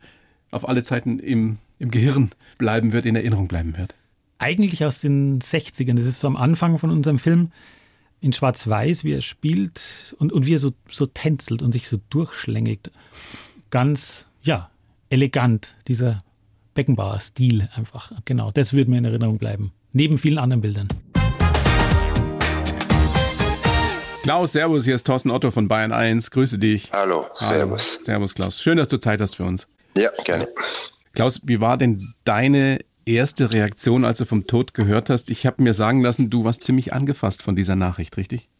[0.50, 3.94] auf alle Zeiten im, im Gehirn bleiben wird, in Erinnerung bleiben wird?
[4.38, 5.94] Eigentlich aus den 60ern.
[5.94, 7.52] Das ist so am Anfang von unserem Film
[8.20, 11.98] in Schwarz-Weiß, wie er spielt und, und wie er so, so tänzelt und sich so
[12.10, 12.90] durchschlängelt.
[13.70, 14.70] Ganz, ja,
[15.10, 16.18] elegant, dieser
[16.76, 18.12] Beckenbauer Stil einfach.
[18.24, 19.72] Genau, das würde mir in Erinnerung bleiben.
[19.92, 20.88] Neben vielen anderen Bildern.
[24.22, 26.30] Klaus, Servus, hier ist Thorsten Otto von Bayern 1.
[26.30, 26.90] Grüße dich.
[26.92, 27.94] Hallo, Servus.
[27.96, 28.04] Hallo.
[28.04, 28.62] Servus, Klaus.
[28.62, 29.66] Schön, dass du Zeit hast für uns.
[29.96, 30.46] Ja, gerne.
[31.14, 35.30] Klaus, wie war denn deine erste Reaktion, als du vom Tod gehört hast?
[35.30, 38.50] Ich habe mir sagen lassen, du warst ziemlich angefasst von dieser Nachricht, richtig?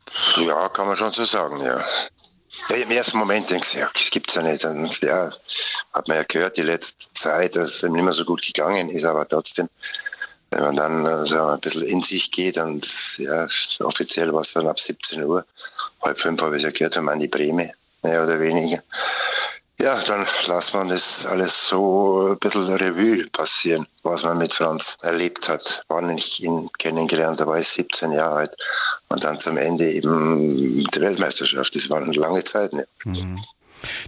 [0.46, 1.78] Ja, kann man schon so sagen, ja.
[2.68, 4.64] Ja, Im ersten Moment denkst du, ja, das gibt's ja nicht.
[4.64, 5.30] Und ja,
[5.92, 8.90] hat man ja gehört die letzte Zeit, dass es ihm nicht mehr so gut gegangen
[8.90, 9.68] ist, aber trotzdem,
[10.50, 12.86] wenn man dann äh, so ein bisschen in sich geht und
[13.18, 13.46] ja,
[13.80, 15.44] offiziell war es dann ab 17 Uhr,
[16.02, 17.72] halb fünf habe ich es ja gehört, wenn man die Breme.
[18.02, 18.82] mehr oder weniger.
[19.86, 24.96] Ja, dann lässt man das alles so ein bisschen Revue passieren, was man mit Franz
[25.02, 25.84] erlebt hat.
[25.86, 28.56] Wann ich ihn kennengelernt habe, war ich 17 Jahre alt.
[29.10, 31.76] Und dann zum Ende eben die Weltmeisterschaft.
[31.76, 32.80] Das waren lange Zeiten.
[33.04, 33.38] Mhm.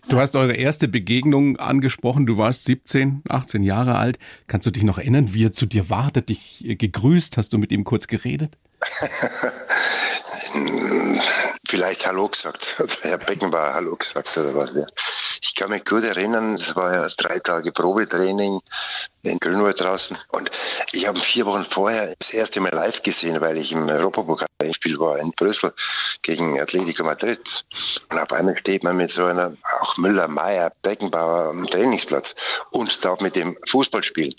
[0.08, 2.26] Du hast eure erste Begegnung angesprochen.
[2.26, 4.18] Du warst 17, 18 Jahre alt.
[4.48, 6.06] Kannst du dich noch erinnern, wie er zu dir war?
[6.06, 7.36] Hat er dich gegrüßt?
[7.36, 8.58] Hast du mit ihm kurz geredet?
[11.70, 12.76] Vielleicht Hallo gesagt.
[12.80, 14.74] Oder Herr Beckenbauer Hallo gesagt oder was.
[14.74, 14.86] Ja.
[15.42, 18.58] Ich kann mich gut erinnern, es war ja drei Tage Probetraining
[19.22, 20.16] in Grünwald draußen.
[20.28, 20.50] Und
[20.92, 24.98] ich habe vier Wochen vorher das erste Mal live gesehen, weil ich im Europapokal Spiel
[24.98, 25.72] war in Brüssel
[26.22, 27.66] gegen Atletico Madrid.
[28.10, 32.34] Und auf einmal steht man mit so einer, auch Müller, Meier, Beckenbauer am Trainingsplatz
[32.70, 34.34] und darf mit dem Fußball spielen.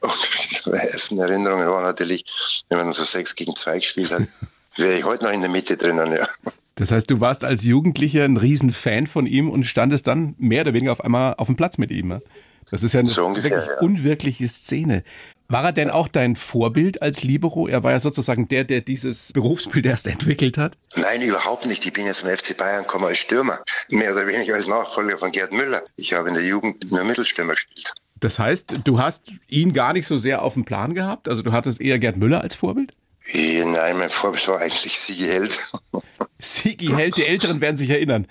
[0.00, 0.12] Und
[0.66, 2.26] die ersten Erinnerungen waren natürlich,
[2.68, 4.24] wenn man so sechs gegen zwei gespielt hat,
[4.76, 6.28] wäre ich heute noch in der Mitte drinnen, ja.
[6.76, 10.74] Das heißt, du warst als Jugendlicher ein Riesenfan von ihm und standest dann mehr oder
[10.74, 12.08] weniger auf einmal auf dem Platz mit ihm.
[12.08, 12.22] Ne?
[12.70, 13.80] Das ist ja eine so ungefähr, wirklich ja.
[13.80, 15.04] unwirkliche Szene.
[15.48, 17.68] War er denn auch dein Vorbild als Libero?
[17.68, 20.76] Er war ja sozusagen der, der dieses Berufsbild erst entwickelt hat.
[20.96, 21.84] Nein, überhaupt nicht.
[21.84, 23.58] Ich bin jetzt zum FC Bayern gekommen als Stürmer.
[23.90, 25.82] Mehr oder weniger als Nachfolger von Gerd Müller.
[25.96, 27.92] Ich habe in der Jugend nur Mittelstürmer gespielt.
[28.18, 31.28] Das heißt, du hast ihn gar nicht so sehr auf dem Plan gehabt?
[31.28, 32.94] Also du hattest eher Gerd Müller als Vorbild?
[33.32, 35.72] Nein, mein Vorbild war eigentlich Sigi Held.
[36.38, 38.26] Sigi Held, die Älteren werden sich erinnern.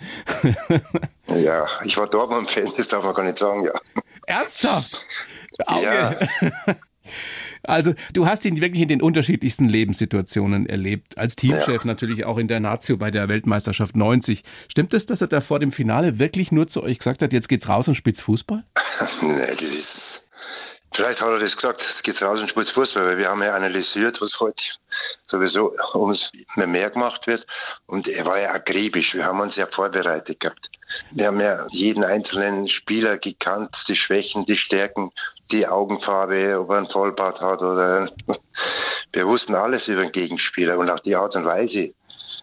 [1.27, 3.73] ja, ich war Dortmund-Fan, das darf man gar nicht sagen, ja.
[4.27, 5.05] Ernsthaft?
[5.65, 5.83] Auge.
[5.83, 6.15] Ja.
[7.65, 11.17] Also, du hast ihn wirklich in den unterschiedlichsten Lebenssituationen erlebt.
[11.17, 11.85] Als Teamchef ja.
[11.85, 14.43] natürlich auch in der Nazio bei der Weltmeisterschaft 90.
[14.67, 17.47] Stimmt es, dass er da vor dem Finale wirklich nur zu euch gesagt hat, jetzt
[17.47, 18.65] geht's raus und spitz Fußball?
[19.21, 20.22] nee, das ist
[20.93, 23.55] Vielleicht hat er das gesagt, es geht raus und spielt Fußball, weil wir haben ja
[23.55, 24.63] analysiert, was heute
[25.25, 27.47] sowieso uns mehr gemacht wird.
[27.87, 29.15] Und er war ja akribisch.
[29.15, 30.69] Wir haben uns ja vorbereitet gehabt.
[31.11, 35.11] Wir haben ja jeden einzelnen Spieler gekannt, die Schwächen, die Stärken,
[35.51, 38.09] die Augenfarbe, ob er einen Vollbart hat oder.
[39.15, 41.93] Wir wussten alles über den Gegenspieler und auch die Art und Weise,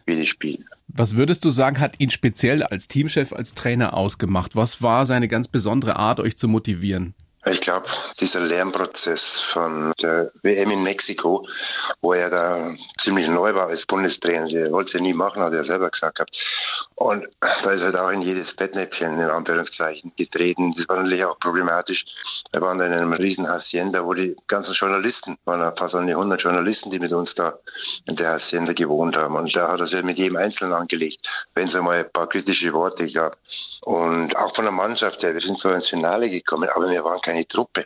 [0.07, 0.65] wie die spielen.
[0.87, 4.55] Was würdest du sagen, hat ihn speziell als Teamchef, als Trainer ausgemacht?
[4.55, 7.15] Was war seine ganz besondere Art, euch zu motivieren?
[7.47, 7.87] Ich glaube,
[8.21, 11.47] dieser Lernprozess von der WM in Mexiko,
[12.03, 15.55] wo er da ziemlich neu war als Bundestrainer, der wollte es ja nie machen, hat
[15.55, 16.37] er selber gesagt gehabt.
[16.97, 17.27] Und
[17.63, 20.75] da ist halt auch in jedes Bettnäpfchen, in Anführungszeichen, getreten.
[20.77, 22.05] Das war natürlich auch problematisch.
[22.53, 26.13] Wir waren da in einem riesen Hacienda, wo die ganzen Journalisten, waren fast an die
[26.13, 27.55] 100 Journalisten, die mit uns da
[28.07, 29.35] in der Hacienda gewohnt haben.
[29.35, 32.71] Und da hat er sich mit jedem Einzelnen angelegt, wenn es einmal ein paar kritische
[32.75, 33.39] Worte gab.
[33.83, 37.21] Und auch von der Mannschaft her, wir sind zwar ins Finale gekommen, aber wir waren
[37.31, 37.85] keine Truppe.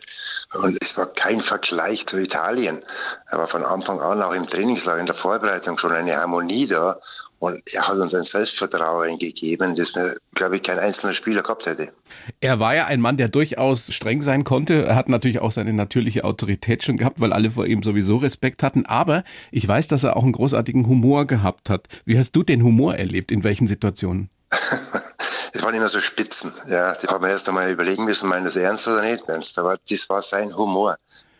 [0.53, 2.81] Und es war kein Vergleich zu Italien.
[3.27, 6.99] Aber von Anfang an, auch im Trainingslager, in der Vorbereitung schon eine Harmonie da.
[7.39, 11.65] Und er hat uns ein Selbstvertrauen gegeben, das mir, glaube ich, kein einzelner Spieler gehabt
[11.65, 11.91] hätte.
[12.39, 14.85] Er war ja ein Mann, der durchaus streng sein konnte.
[14.85, 18.63] Er hat natürlich auch seine natürliche Autorität schon gehabt, weil alle vor ihm sowieso Respekt
[18.63, 18.85] hatten.
[18.85, 21.87] Aber ich weiß, dass er auch einen großartigen Humor gehabt hat.
[22.05, 23.31] Wie hast du den Humor erlebt?
[23.31, 24.29] In welchen Situationen?
[25.65, 26.53] Waren immer so Spitzen.
[26.67, 29.23] Ja, die haben erst einmal überlegen müssen, meinen das ernst oder nicht.
[29.27, 30.95] Das war sein Humor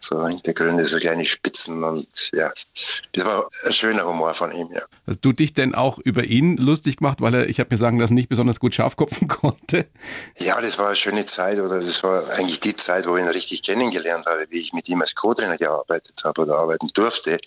[0.05, 2.51] so Hintergründe, so kleine Spitzen und ja,
[3.13, 4.81] das war ein schöner Humor von ihm, ja.
[5.07, 7.99] Hast du dich denn auch über ihn lustig gemacht, weil er, ich habe mir sagen
[7.99, 9.87] lassen, nicht besonders gut scharfkopfen konnte?
[10.37, 13.29] Ja, das war eine schöne Zeit oder das war eigentlich die Zeit, wo ich ihn
[13.29, 17.39] richtig kennengelernt habe, wie ich mit ihm als Co-Trainer gearbeitet habe oder arbeiten durfte.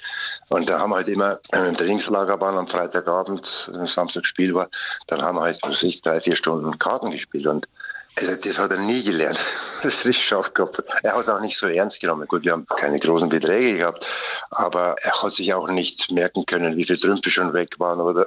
[0.49, 3.47] Und da haben wir halt immer, wenn wir im Trainingslager waren am Freitagabend,
[3.85, 4.69] Samstag Spiel war,
[5.07, 7.69] dann haben wir halt, was ich, drei, vier Stunden Karten gespielt und
[8.19, 9.39] also das hat er nie gelernt.
[9.81, 10.83] Das ist scharf gehabt.
[11.05, 12.27] Er hat es auch nicht so ernst genommen.
[12.27, 14.05] Gut, wir haben keine großen Beträge gehabt,
[14.51, 18.01] aber er hat sich auch nicht merken können, wie viele Trümpfe schon weg waren.
[18.01, 18.27] Oder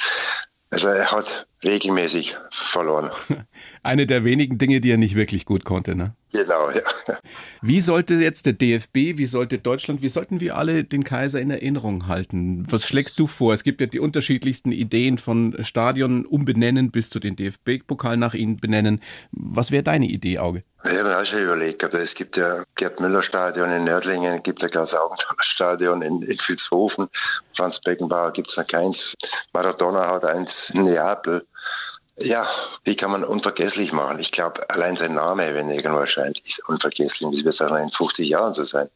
[0.70, 3.10] also er hat regelmäßig verloren.
[3.82, 6.14] Eine der wenigen Dinge, die er nicht wirklich gut konnte, ne?
[6.32, 6.80] Genau, ja.
[7.62, 11.50] Wie sollte jetzt der DFB, wie sollte Deutschland, wie sollten wir alle den Kaiser in
[11.50, 12.66] Erinnerung halten?
[12.70, 13.52] Was schlägst du vor?
[13.54, 18.56] Es gibt ja die unterschiedlichsten Ideen von Stadion umbenennen bis zu den DFB-Pokal nach ihnen
[18.56, 19.00] benennen.
[19.30, 20.62] Was wäre deine Idee, Auge?
[20.84, 24.36] Ich habe mir auch schon überlegt, aber es gibt ja Gerd Müller Stadion in Nördlingen,
[24.36, 27.08] es gibt ja Klaus Augenthaler Stadion in, in Vilshofen,
[27.54, 29.14] Franz Beckenbauer gibt es noch keins,
[29.52, 31.46] Maradona hat eins in Neapel.
[32.18, 32.46] Ja,
[32.84, 34.18] wie kann man unvergesslich machen?
[34.18, 37.42] Ich glaube, allein sein Name, wenn irgendwo erscheint, ist unvergesslich.
[37.42, 38.88] Das wird auch in 50 Jahren so sein.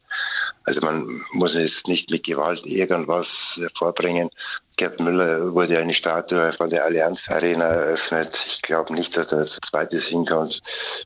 [0.65, 4.29] Also man muss jetzt nicht mit Gewalt irgendwas vorbringen.
[4.75, 8.37] Gerd Müller wurde eine Statue von der Allianz Arena eröffnet.
[8.45, 10.61] Ich glaube nicht, dass da ein zweites hinkommt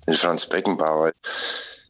[0.06, 1.14] mit Franz Beckenbauer.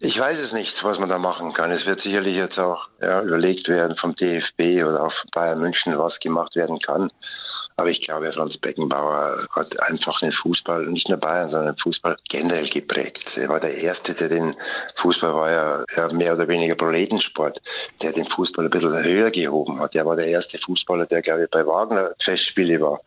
[0.04, 1.72] Ich weiß es nicht, was man da machen kann.
[1.72, 5.98] Es wird sicherlich jetzt auch ja, überlegt werden vom DFB oder auch von Bayern München,
[5.98, 7.10] was gemacht werden kann.
[7.82, 12.16] Aber ich glaube, Franz Beckenbauer hat einfach den Fußball, nicht nur Bayern, sondern den Fußball
[12.30, 13.38] generell geprägt.
[13.38, 14.56] Er war der Erste, der den
[14.98, 17.60] Fußball war ja, ja mehr oder weniger Proletensport,
[18.04, 19.96] der den Fußball ein bisschen höher gehoben hat.
[19.96, 23.02] Er war der erste Fußballer, der, glaube ich, bei Wagner Festspiele war.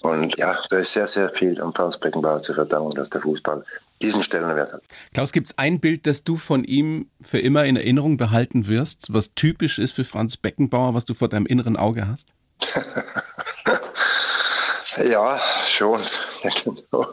[0.00, 3.62] Und ja, da ist sehr, sehr viel an Franz Beckenbauer zu verdanken, dass der Fußball
[4.02, 4.82] diesen Stellenwert hat.
[5.14, 9.12] Klaus, gibt es ein Bild, das du von ihm für immer in Erinnerung behalten wirst,
[9.14, 12.26] was typisch ist für Franz Beckenbauer, was du vor deinem inneren Auge hast?
[15.04, 16.00] ja, schon.
[16.64, 17.06] Genau.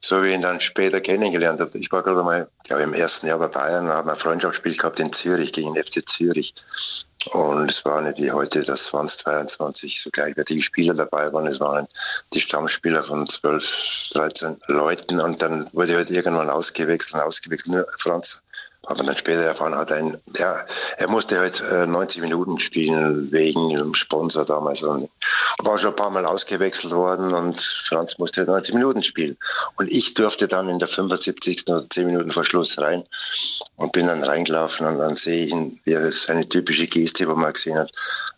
[0.00, 1.78] so wie ich ihn dann später kennengelernt habe.
[1.78, 5.12] Ich war gerade mal, glaube im ersten Jahr bei Bayern, haben ein Freundschaftsspiel gehabt in
[5.12, 6.54] Zürich gegen den FC Zürich.
[7.30, 11.46] Und es war nicht wie heute, dass 2022 so gleichwertige Spieler dabei waren.
[11.46, 11.86] Es waren
[12.32, 17.74] die Stammspieler von 12, 13 Leuten und dann wurde halt irgendwann ausgewechselt, ausgewechselt.
[17.74, 18.42] Nur Franz
[18.86, 20.64] aber dann später erfahren hat, ein, ja,
[20.98, 24.82] er musste halt 90 äh, Minuten spielen wegen dem Sponsor damals.
[24.82, 25.08] Und
[25.58, 29.36] war schon ein paar Mal ausgewechselt worden und Franz musste halt 90 Minuten spielen.
[29.76, 31.64] Und ich durfte dann in der 75.
[31.68, 33.04] oder 10 Minuten vor Schluss rein
[33.76, 37.32] und bin dann reingelaufen und dann sehe ich ihn, wie er seine typische Geste, die
[37.32, 37.90] man gesehen hat,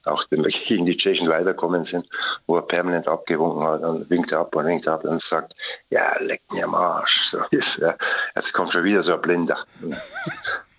[0.06, 2.08] auch wenn wir gegen die Tschechen weiterkommen sind,
[2.46, 5.54] wo er permanent abgewunken hat und winkt ab und winkt ab und sagt,
[5.90, 7.22] ja, leck mir am Arsch.
[7.24, 9.58] So, jetzt kommt schon wieder so ein Blinder.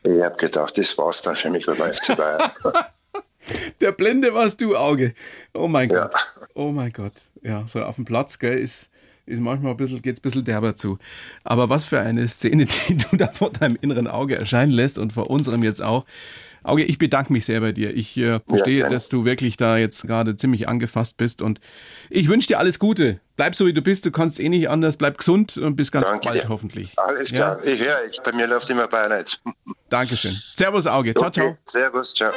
[0.07, 2.51] Ich habe gedacht, das war's dann für mich beim FC Bayern.
[3.81, 5.13] Der Blinde warst du, Auge.
[5.53, 6.07] Oh mein ja.
[6.07, 6.15] Gott.
[6.53, 7.13] Oh mein Gott.
[7.41, 8.91] Ja, so auf dem Platz, gell, ist,
[9.25, 10.97] ist manchmal ein bisschen, geht's ein bisschen derber zu.
[11.43, 15.13] Aber was für eine Szene, die du da vor deinem inneren Auge erscheinen lässt und
[15.13, 16.05] vor unserem jetzt auch.
[16.65, 17.95] Auge, ich bedanke mich sehr bei dir.
[17.95, 21.59] Ich äh, verstehe, ja, dass du wirklich da jetzt gerade ziemlich angefasst bist und
[22.09, 23.19] ich wünsche dir alles Gute.
[23.35, 24.97] Bleib so wie du bist, du kannst eh nicht anders.
[24.97, 26.49] Bleib gesund und bis ganz Danke bald dir.
[26.49, 26.93] hoffentlich.
[26.97, 27.71] Alles klar, ja?
[27.71, 29.43] ich höre, ich, bei mir läuft immer Bayern jetzt.
[29.89, 30.31] Dankeschön.
[30.31, 31.13] Servus Auge.
[31.13, 31.39] Ciao, okay.
[31.39, 31.57] ciao.
[31.65, 32.31] Servus, ciao.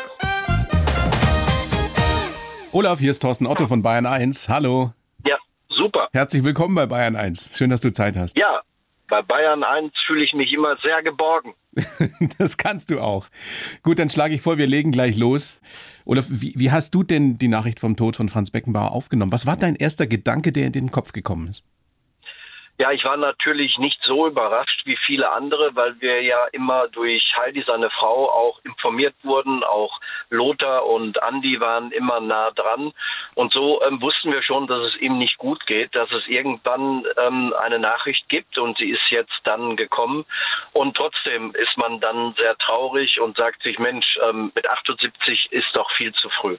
[2.73, 4.51] Olaf, hier ist Thorsten Otto von Bayern 1.
[4.51, 4.93] Hallo.
[5.27, 5.39] Ja,
[5.71, 6.09] super.
[6.13, 7.53] Herzlich willkommen bei Bayern 1.
[7.55, 8.37] Schön, dass du Zeit hast.
[8.39, 8.61] Ja,
[9.09, 11.55] bei Bayern 1 fühle ich mich immer sehr geborgen.
[12.39, 13.29] das kannst du auch.
[13.83, 15.61] Gut, dann schlage ich vor, wir legen gleich los.
[16.05, 19.33] Olaf, wie, wie hast du denn die Nachricht vom Tod von Franz Beckenbauer aufgenommen?
[19.33, 21.65] Was war dein erster Gedanke, der in den Kopf gekommen ist?
[22.81, 27.25] Ja, ich war natürlich nicht so überrascht wie viele andere, weil wir ja immer durch
[27.37, 29.65] Heidi, seine Frau, auch informiert wurden.
[29.65, 29.99] Auch
[30.31, 32.93] Lothar und Andi waren immer nah dran.
[33.35, 37.05] Und so ähm, wussten wir schon, dass es ihm nicht gut geht, dass es irgendwann
[37.21, 40.25] ähm, eine Nachricht gibt und sie ist jetzt dann gekommen.
[40.73, 45.69] Und trotzdem ist man dann sehr traurig und sagt sich, Mensch, ähm, mit 78 ist
[45.75, 46.57] doch viel zu früh.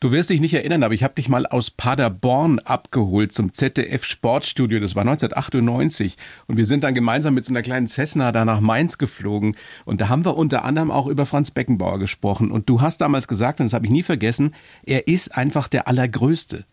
[0.00, 4.04] Du wirst dich nicht erinnern, aber ich habe dich mal aus Paderborn abgeholt zum ZDF
[4.04, 4.78] Sportstudio.
[4.78, 6.16] Das war 1998.
[6.46, 9.56] Und wir sind dann gemeinsam mit so einer kleinen Cessna da nach Mainz geflogen.
[9.84, 12.52] Und da haben wir unter anderem auch über Franz Beckenbauer gesprochen.
[12.52, 14.54] Und du hast damals gesagt, und das habe ich nie vergessen,
[14.86, 16.64] er ist einfach der Allergrößte.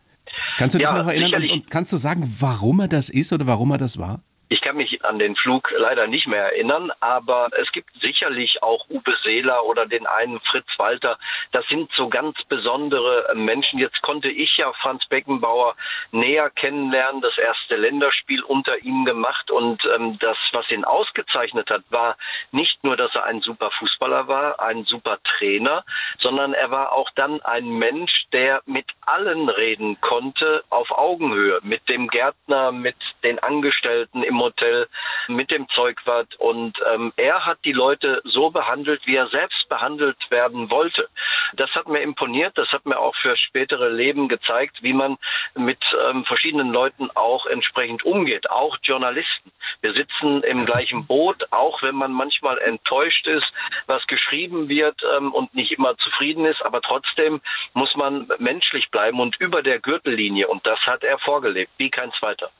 [0.59, 3.33] Kannst du dich ja, noch erinnern und, und kannst du sagen, warum er das ist
[3.33, 4.21] oder warum er das war?
[4.47, 8.87] Ich kann mich an den Flug leider nicht mehr erinnern, aber es gibt sicherlich auch
[8.89, 11.17] Uwe Seeler oder den einen Fritz Walter.
[11.51, 13.79] Das sind so ganz besondere Menschen.
[13.79, 15.75] Jetzt konnte ich ja Franz Beckenbauer
[16.11, 21.83] näher kennenlernen, das erste Länderspiel unter ihm gemacht und ähm, das, was ihn ausgezeichnet hat,
[21.89, 22.15] war
[22.51, 25.83] nicht nur, dass er ein super Fußballer war, ein super Trainer,
[26.19, 31.89] sondern er war auch dann ein Mensch, der mit allen reden konnte auf Augenhöhe, mit
[31.89, 34.87] dem Gärtner, mit den Angestellten im im Hotel
[35.27, 40.17] mit dem Zeugwart und ähm, er hat die Leute so behandelt, wie er selbst behandelt
[40.29, 41.07] werden wollte.
[41.53, 45.17] Das hat mir imponiert, das hat mir auch für spätere Leben gezeigt, wie man
[45.55, 49.51] mit ähm, verschiedenen Leuten auch entsprechend umgeht, auch Journalisten.
[49.81, 53.45] Wir sitzen im gleichen Boot, auch wenn man manchmal enttäuscht ist,
[53.87, 57.41] was geschrieben wird ähm, und nicht immer zufrieden ist, aber trotzdem
[57.73, 62.11] muss man menschlich bleiben und über der Gürtellinie und das hat er vorgelebt, wie kein
[62.13, 62.51] zweiter.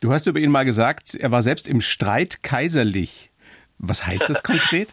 [0.00, 3.30] Du hast über ihn mal gesagt, er war selbst im Streit kaiserlich.
[3.78, 4.88] Was heißt das konkret?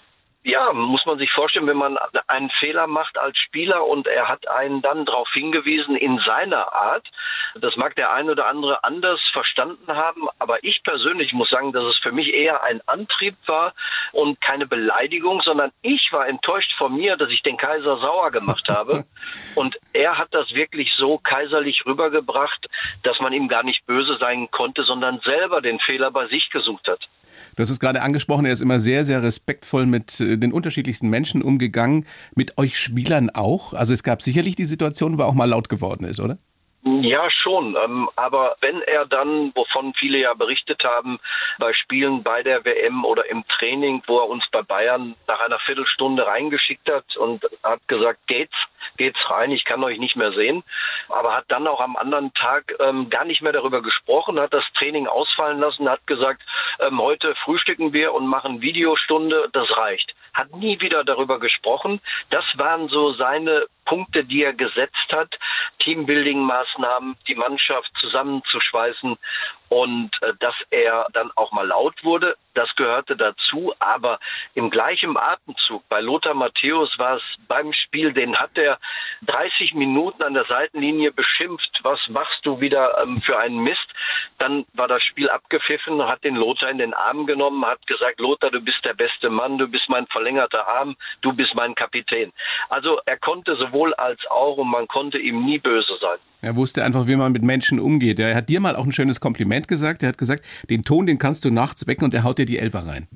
[0.47, 4.47] Ja, muss man sich vorstellen, wenn man einen Fehler macht als Spieler und er hat
[4.47, 7.07] einen dann darauf hingewiesen in seiner Art.
[7.55, 11.85] Das mag der eine oder andere anders verstanden haben, aber ich persönlich muss sagen, dass
[11.85, 13.73] es für mich eher ein Antrieb war
[14.11, 18.69] und keine Beleidigung, sondern ich war enttäuscht von mir, dass ich den Kaiser sauer gemacht
[18.69, 19.05] habe.
[19.55, 22.67] Und er hat das wirklich so kaiserlich rübergebracht,
[23.01, 26.87] dass man ihm gar nicht böse sein konnte, sondern selber den Fehler bei sich gesucht
[26.87, 26.99] hat.
[27.55, 31.09] Du hast es gerade angesprochen, er ist immer sehr, sehr respektvoll mit äh, den unterschiedlichsten
[31.09, 32.05] Menschen umgegangen.
[32.35, 33.73] Mit euch Spielern auch?
[33.73, 36.37] Also es gab sicherlich die Situation, wo er auch mal laut geworden ist, oder?
[36.87, 37.75] Ja, schon.
[37.83, 41.19] Ähm, aber wenn er dann, wovon viele ja berichtet haben,
[41.57, 45.57] bei Spielen bei der WM oder im Training, wo er uns bei Bayern nach einer
[45.59, 48.55] Viertelstunde reingeschickt hat und hat gesagt, geht's,
[48.97, 50.63] geht's rein, ich kann euch nicht mehr sehen.
[51.09, 54.65] Aber hat dann auch am anderen Tag ähm, gar nicht mehr darüber gesprochen, hat das
[54.77, 56.43] Training ausfallen lassen, hat gesagt,
[56.79, 60.13] ähm, heute frühstücken wir und machen Videostunde, das reicht.
[60.35, 62.01] Hat nie wieder darüber gesprochen.
[62.29, 65.33] Das waren so seine Punkte, die er gesetzt hat,
[65.79, 69.17] Teambuilding-Maßnahmen, die Mannschaft zusammenzuschweißen
[69.75, 73.73] und äh, dass er dann auch mal laut wurde, das gehörte dazu.
[73.79, 74.19] Aber
[74.53, 78.79] im gleichen Atemzug bei Lothar Matthäus war es beim Spiel, den hat er
[79.23, 81.81] 30 Minuten an der Seitenlinie beschimpft.
[81.83, 83.85] Was machst du wieder ähm, für einen Mist?
[84.37, 88.51] Dann war das Spiel abgepfiffen, hat den Lothar in den Arm genommen, hat gesagt, Lothar,
[88.51, 92.31] du bist der beste Mann, du bist mein verlängerter Arm, du bist mein Kapitän.
[92.69, 96.19] Also er konnte sowohl als auch und man konnte ihm nie böse sein.
[96.45, 98.19] Er wusste einfach, wie man mit Menschen umgeht.
[98.19, 100.03] Er hat dir mal auch ein schönes Kompliment gesagt.
[100.03, 102.59] Er hat gesagt, den Ton, den kannst du nachts wecken und er haut dir die
[102.59, 103.07] Elfer rein.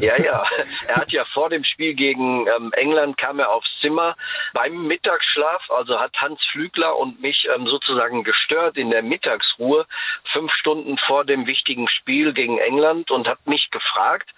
[0.00, 0.44] Ja, ja.
[0.88, 4.14] Er hat ja vor dem Spiel gegen ähm, England kam er aufs Zimmer
[4.52, 9.86] beim Mittagsschlaf, also hat Hans Flügler und mich ähm, sozusagen gestört in der Mittagsruhe,
[10.32, 14.30] fünf Stunden vor dem wichtigen Spiel gegen England und hat mich gefragt,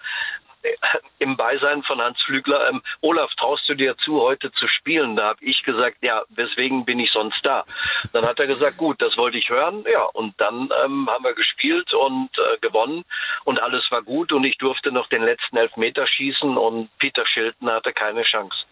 [1.19, 5.15] im Beisein von Hans Flügler, ähm, Olaf, traust du dir zu, heute zu spielen?
[5.15, 7.65] Da habe ich gesagt, ja, weswegen bin ich sonst da?
[8.13, 9.85] Dann hat er gesagt, gut, das wollte ich hören.
[9.91, 13.03] Ja, und dann ähm, haben wir gespielt und äh, gewonnen
[13.43, 17.69] und alles war gut und ich durfte noch den letzten Elfmeter schießen und Peter Schilton
[17.69, 18.65] hatte keine Chance.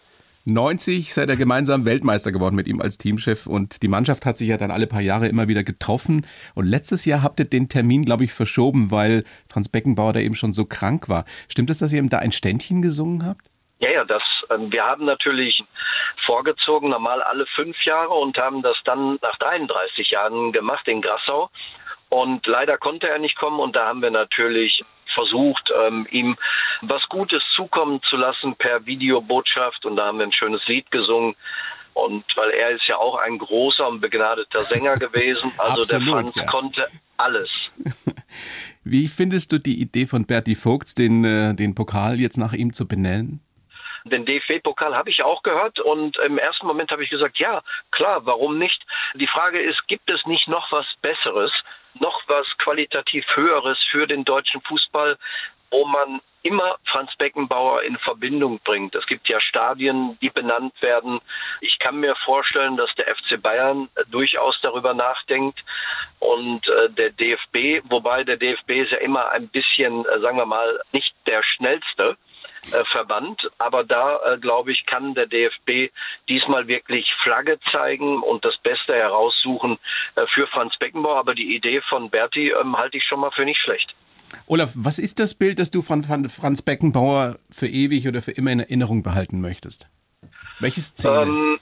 [0.48, 4.48] 90 seid ihr gemeinsam Weltmeister geworden mit ihm als Teamchef und die Mannschaft hat sich
[4.48, 8.04] ja dann alle paar Jahre immer wieder getroffen und letztes Jahr habt ihr den Termin,
[8.04, 11.24] glaube ich, verschoben, weil Franz Beckenbauer da eben schon so krank war.
[11.48, 13.42] Stimmt es, dass ihr ihm da ein Ständchen gesungen habt?
[13.80, 15.62] Ja, ja, das, ähm, wir haben natürlich
[16.26, 21.50] vorgezogen, normal alle fünf Jahre und haben das dann nach 33 Jahren gemacht in Grassau.
[22.10, 24.82] Und leider konnte er nicht kommen und da haben wir natürlich
[25.18, 26.36] versucht, ähm, ihm
[26.82, 31.34] was Gutes zukommen zu lassen per Videobotschaft und da haben wir ein schönes Lied gesungen.
[31.94, 36.12] Und weil er ist ja auch ein großer und begnadeter Sänger gewesen, also Absolut, der
[36.12, 36.46] Franz ja.
[36.46, 37.50] konnte alles.
[38.84, 42.72] Wie findest du die Idee von Berti Vogts, den, äh, den Pokal jetzt nach ihm
[42.72, 43.40] zu benennen?
[44.04, 48.24] Den DFB-Pokal habe ich auch gehört und im ersten Moment habe ich gesagt, ja, klar,
[48.24, 48.80] warum nicht?
[49.14, 51.50] Die Frage ist, gibt es nicht noch was Besseres?
[52.00, 55.16] Noch was qualitativ Höheres für den deutschen Fußball,
[55.70, 58.94] wo man immer Franz Beckenbauer in Verbindung bringt.
[58.94, 61.20] Es gibt ja Stadien, die benannt werden.
[61.60, 65.58] Ich kann mir vorstellen, dass der FC Bayern durchaus darüber nachdenkt
[66.20, 70.46] und äh, der DFB, wobei der DFB ist ja immer ein bisschen, äh, sagen wir
[70.46, 72.16] mal, nicht der schnellste.
[72.72, 73.40] Äh, Verband.
[73.58, 75.90] Aber da, äh, glaube ich, kann der DFB
[76.28, 79.78] diesmal wirklich Flagge zeigen und das Beste heraussuchen
[80.16, 81.16] äh, für Franz Beckenbauer.
[81.16, 83.94] Aber die Idee von Berti ähm, halte ich schon mal für nicht schlecht.
[84.46, 88.52] Olaf, was ist das Bild, das du von Franz Beckenbauer für ewig oder für immer
[88.52, 89.88] in Erinnerung behalten möchtest?
[90.60, 91.22] Welche Szene?
[91.22, 91.60] Ähm,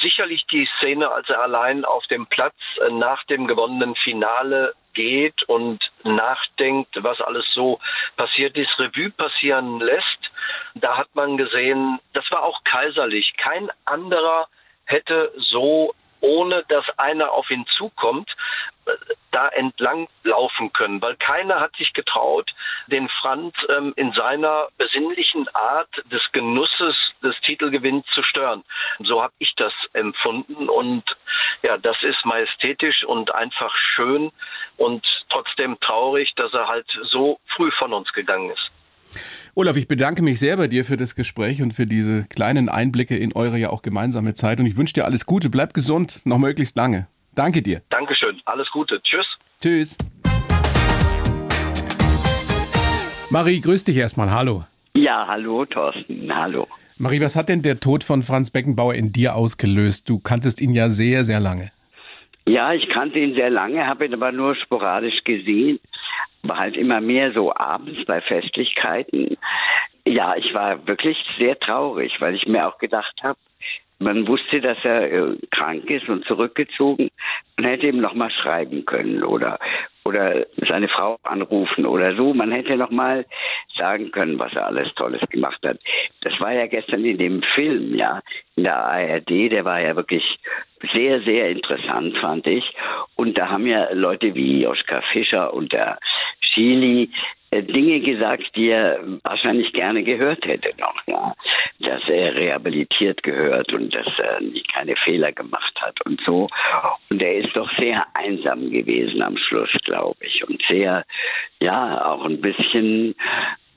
[0.00, 5.42] sicherlich die Szene, als er allein auf dem Platz äh, nach dem gewonnenen Finale geht
[5.48, 7.78] und nachdenkt, was alles so
[8.16, 10.25] passiert ist, Revue passieren lässt.
[10.74, 13.36] Da hat man gesehen, das war auch kaiserlich.
[13.36, 14.48] Kein anderer
[14.84, 18.34] hätte so ohne dass einer auf ihn zukommt,
[19.32, 22.50] da entlang laufen können, weil keiner hat sich getraut,
[22.86, 28.64] den Franz ähm, in seiner besinnlichen Art des Genusses des Titelgewinns zu stören.
[29.00, 31.04] So habe ich das empfunden und
[31.64, 34.30] ja, das ist majestätisch und einfach schön
[34.76, 38.70] und trotzdem traurig, dass er halt so früh von uns gegangen ist.
[39.54, 43.16] Olaf, ich bedanke mich sehr bei dir für das Gespräch und für diese kleinen Einblicke
[43.16, 44.60] in eure ja auch gemeinsame Zeit.
[44.60, 45.50] Und ich wünsche dir alles Gute.
[45.50, 47.06] Bleib gesund, noch möglichst lange.
[47.34, 47.82] Danke dir.
[47.90, 48.40] Dankeschön.
[48.44, 49.00] Alles Gute.
[49.02, 49.26] Tschüss.
[49.60, 49.98] Tschüss.
[53.30, 54.30] Marie, grüß dich erstmal.
[54.30, 54.64] Hallo.
[54.96, 56.34] Ja, hallo, Thorsten.
[56.34, 56.66] Hallo.
[56.98, 60.08] Marie, was hat denn der Tod von Franz Beckenbauer in dir ausgelöst?
[60.08, 61.70] Du kanntest ihn ja sehr, sehr lange.
[62.48, 65.80] Ja, ich kannte ihn sehr lange, habe ihn aber nur sporadisch gesehen
[66.48, 69.36] war halt immer mehr so abends bei Festlichkeiten.
[70.04, 73.38] Ja, ich war wirklich sehr traurig, weil ich mir auch gedacht habe,
[73.98, 77.08] man wusste, dass er äh, krank ist und zurückgezogen.
[77.56, 79.58] Man hätte ihm noch mal schreiben können oder
[80.04, 82.32] oder seine Frau anrufen oder so.
[82.32, 83.26] Man hätte noch mal
[83.74, 85.78] sagen können, was er alles Tolles gemacht hat.
[86.20, 88.20] Das war ja gestern in dem Film, ja,
[88.54, 89.50] in der ARD.
[89.50, 90.38] Der war ja wirklich
[90.92, 92.64] sehr, sehr interessant, fand ich.
[93.16, 95.98] Und da haben ja Leute wie Oskar Fischer und der
[96.56, 97.10] Chili
[97.50, 101.34] äh, Dinge gesagt, die er wahrscheinlich gerne gehört hätte noch, ja.
[101.80, 104.40] Dass er rehabilitiert gehört und dass er
[104.72, 106.48] keine Fehler gemacht hat und so.
[107.10, 110.42] Und er ist doch sehr einsam gewesen am Schluss, glaube ich.
[110.48, 111.04] Und sehr,
[111.62, 113.14] ja, auch ein bisschen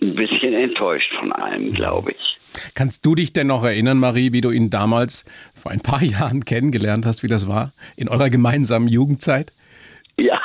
[0.02, 2.38] ein bisschen enttäuscht von allem, glaube ich.
[2.74, 6.46] Kannst du dich denn noch erinnern, Marie, wie du ihn damals vor ein paar Jahren
[6.46, 7.74] kennengelernt hast, wie das war?
[7.98, 9.52] In eurer gemeinsamen Jugendzeit?
[10.20, 10.40] Ja,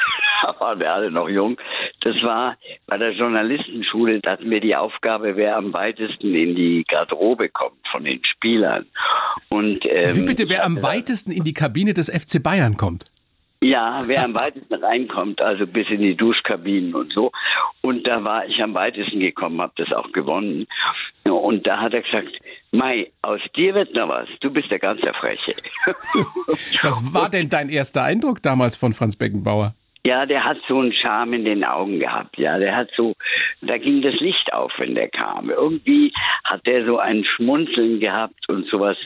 [0.61, 1.57] waren wir alle noch jung.
[2.01, 6.85] Das war bei der Journalistenschule, da hatten wir die Aufgabe, wer am weitesten in die
[6.89, 8.87] Garderobe kommt von den Spielern.
[9.49, 13.07] Und, ähm, Wie bitte, wer am weitesten in die Kabine des FC Bayern kommt?
[13.65, 17.33] Ja, wer am weitesten reinkommt, also bis in die Duschkabinen und so.
[17.81, 20.67] Und da war ich am weitesten gekommen, habe das auch gewonnen.
[21.25, 22.39] Und da hat er gesagt,
[22.73, 24.29] Mai, aus dir wird noch was.
[24.41, 25.55] Du bist der ganze Freche.
[26.83, 29.75] was war denn dein erster Eindruck damals von Franz Beckenbauer?
[30.07, 32.37] Ja, der hat so einen Charme in den Augen gehabt.
[32.37, 33.15] Ja, der hat so,
[33.63, 35.49] da ging das Licht auf, wenn der kam.
[35.49, 36.13] Irgendwie
[36.45, 38.99] hat der so ein Schmunzeln gehabt und sowas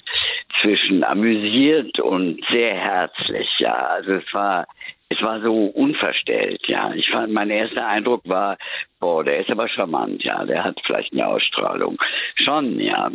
[0.60, 3.48] zwischen amüsiert und sehr herzlich.
[3.60, 4.66] Ja, also es war,
[5.08, 6.66] es war so unverstellt.
[6.66, 8.58] Ja, ich fand, mein erster Eindruck war,
[8.98, 10.24] boah, der ist aber charmant.
[10.24, 11.96] Ja, der hat vielleicht eine Ausstrahlung.
[12.34, 13.12] Schon, ja.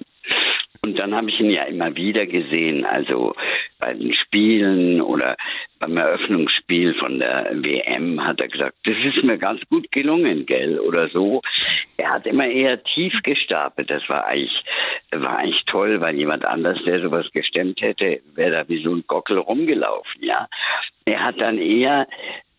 [0.85, 3.35] Und dann habe ich ihn ja immer wieder gesehen, also
[3.79, 5.37] bei den Spielen oder
[5.79, 10.79] beim Eröffnungsspiel von der WM hat er gesagt, das ist mir ganz gut gelungen, gell,
[10.79, 11.41] oder so.
[11.97, 13.89] Er hat immer eher tief gestapelt.
[13.89, 14.63] Das war eigentlich,
[15.13, 19.03] war eigentlich toll, weil jemand anders, der sowas gestemmt hätte, wäre da wie so ein
[19.07, 20.47] Gockel rumgelaufen, ja.
[21.05, 22.07] Er hat dann eher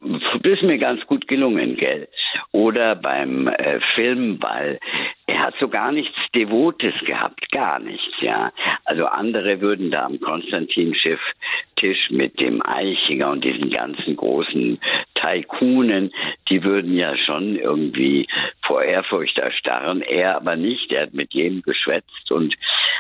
[0.05, 2.09] das ist mir ganz gut gelungen, gell?
[2.53, 4.79] Oder beim äh, Filmball.
[5.27, 8.53] Er hat so gar nichts Devotes gehabt, gar nichts, ja.
[8.85, 11.21] Also andere würden da am Konstantin-Schiff
[11.77, 14.79] Tisch mit dem Eichinger und diesen ganzen großen
[15.15, 16.13] Taikunen,
[16.51, 18.27] die würden ja schon irgendwie
[18.67, 20.03] vor Ehrfurcht erstarren.
[20.03, 20.93] Er aber nicht.
[20.93, 22.55] Er hat mit jedem geschwätzt und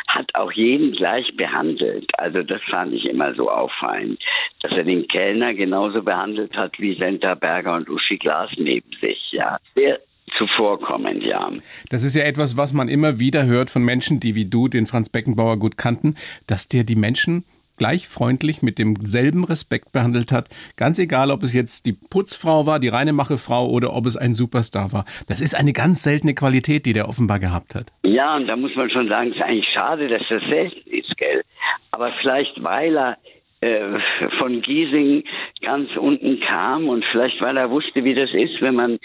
[0.09, 2.11] hat auch jeden gleich behandelt.
[2.19, 4.23] Also das fand ich immer so auffallend,
[4.63, 9.33] dass er den Kellner genauso behandelt hat wie Senta Berger und Uschi Glas neben sich.
[9.33, 10.01] Ja, sehr
[10.39, 11.51] zuvorkommend, ja.
[11.91, 14.87] Das ist ja etwas, was man immer wieder hört von Menschen, die wie du den
[14.87, 16.17] Franz Beckenbauer gut kannten,
[16.47, 17.45] dass der die Menschen
[17.77, 20.49] gleich freundlich mit demselben Respekt behandelt hat.
[20.77, 24.93] Ganz egal, ob es jetzt die Putzfrau war, die Reinemacherfrau oder ob es ein Superstar
[24.93, 25.05] war.
[25.27, 27.93] Das ist eine ganz seltene Qualität, die der offenbar gehabt hat.
[28.07, 31.17] Ja, und da muss man schon sagen, es ist eigentlich schade, dass das selten ist,
[31.17, 31.43] gell?
[31.91, 33.19] Aber vielleicht, weil er
[33.61, 33.99] äh,
[34.39, 35.25] von Giesing
[35.63, 38.99] ganz unten kam und vielleicht weil er wusste, wie das ist, wenn man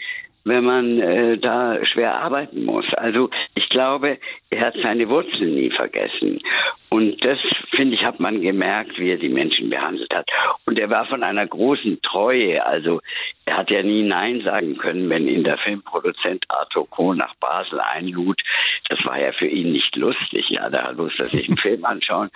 [0.45, 2.85] wenn man äh, da schwer arbeiten muss.
[2.95, 4.17] Also ich glaube,
[4.49, 6.39] er hat seine Wurzeln nie vergessen.
[6.91, 7.37] Und das,
[7.75, 10.27] finde ich, hat man gemerkt, wie er die Menschen behandelt hat.
[10.65, 12.65] Und er war von einer großen Treue.
[12.65, 12.99] Also
[13.45, 17.79] er hat ja nie Nein sagen können, wenn ihn der Filmproduzent Arthur Kohn nach Basel
[17.79, 18.41] einlud.
[18.89, 20.49] Das war ja für ihn nicht lustig.
[20.49, 22.31] Ja, da musste er sich einen Film anschauen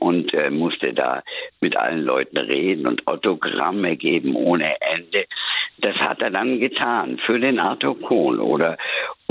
[0.00, 1.22] und äh, musste da
[1.60, 5.26] mit allen Leuten reden und Autogramme geben ohne Ende.
[5.78, 8.78] Das hat er dann getan für den Arthur Kohn oder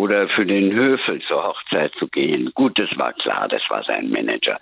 [0.02, 2.52] oder für den Höfel zur Hochzeit zu gehen.
[2.56, 4.58] Gut, das war klar, das war sein Manager,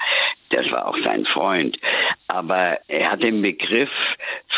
[0.49, 1.77] das war auch sein Freund.
[2.27, 3.89] Aber er hat den Begriff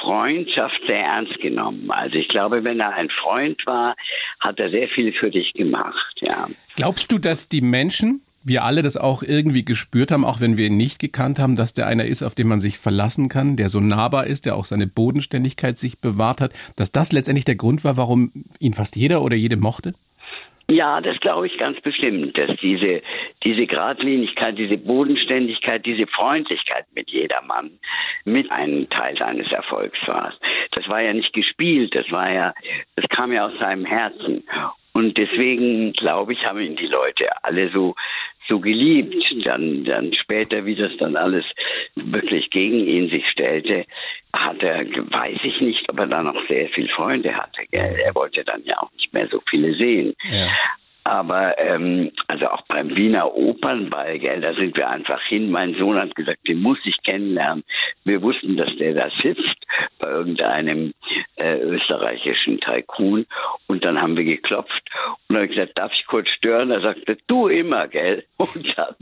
[0.02, 1.92] Freundschaft sehr ernst genommen.
[1.92, 3.96] Also ich glaube, wenn er ein Freund war,
[4.40, 6.48] hat er sehr viel für dich gemacht, ja.
[6.76, 10.66] Glaubst du, dass die Menschen wir alle das auch irgendwie gespürt haben, auch wenn wir
[10.66, 13.70] ihn nicht gekannt haben, dass der einer ist, auf den man sich verlassen kann, der
[13.70, 17.84] so nahbar ist, der auch seine Bodenständigkeit sich bewahrt hat, dass das letztendlich der Grund
[17.84, 19.94] war, warum ihn fast jeder oder jede mochte?
[20.72, 23.02] Ja, das glaube ich ganz bestimmt, dass diese,
[23.44, 27.78] diese Gradlinigkeit, diese Bodenständigkeit, diese Freundlichkeit mit jedermann
[28.24, 30.34] mit einem Teil seines Erfolgs war.
[30.72, 32.54] Das war ja nicht gespielt, das war ja,
[32.96, 34.46] das kam ja aus seinem Herzen.
[35.02, 37.96] Und deswegen, glaube ich, haben ihn die Leute alle so,
[38.48, 39.16] so geliebt.
[39.44, 41.44] Dann, dann später, wie das dann alles
[41.96, 43.86] wirklich gegen ihn sich stellte,
[44.36, 47.64] hat er, weiß ich nicht, ob er da noch sehr viele Freunde hatte.
[47.72, 47.96] Gell?
[48.06, 50.14] Er wollte dann ja auch nicht mehr so viele sehen.
[50.30, 50.50] Ja.
[51.04, 55.50] Aber ähm, also auch beim Wiener Opernball, gell, da sind wir einfach hin.
[55.50, 57.64] Mein Sohn hat gesagt, den muss ich kennenlernen.
[58.06, 59.66] Wir wussten, dass der da sitzt
[60.00, 60.94] bei irgendeinem
[61.38, 63.26] äh, österreichischen Tycoon.
[63.68, 64.84] Und dann haben wir geklopft
[65.30, 66.70] und dann gesagt, darf ich kurz stören?
[66.70, 68.24] Er sagte, du immer, gell?
[68.38, 68.96] Und dann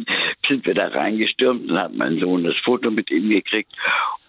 [0.47, 3.71] sind wir da reingestürmt und hat mein Sohn das Foto mit ihm gekriegt.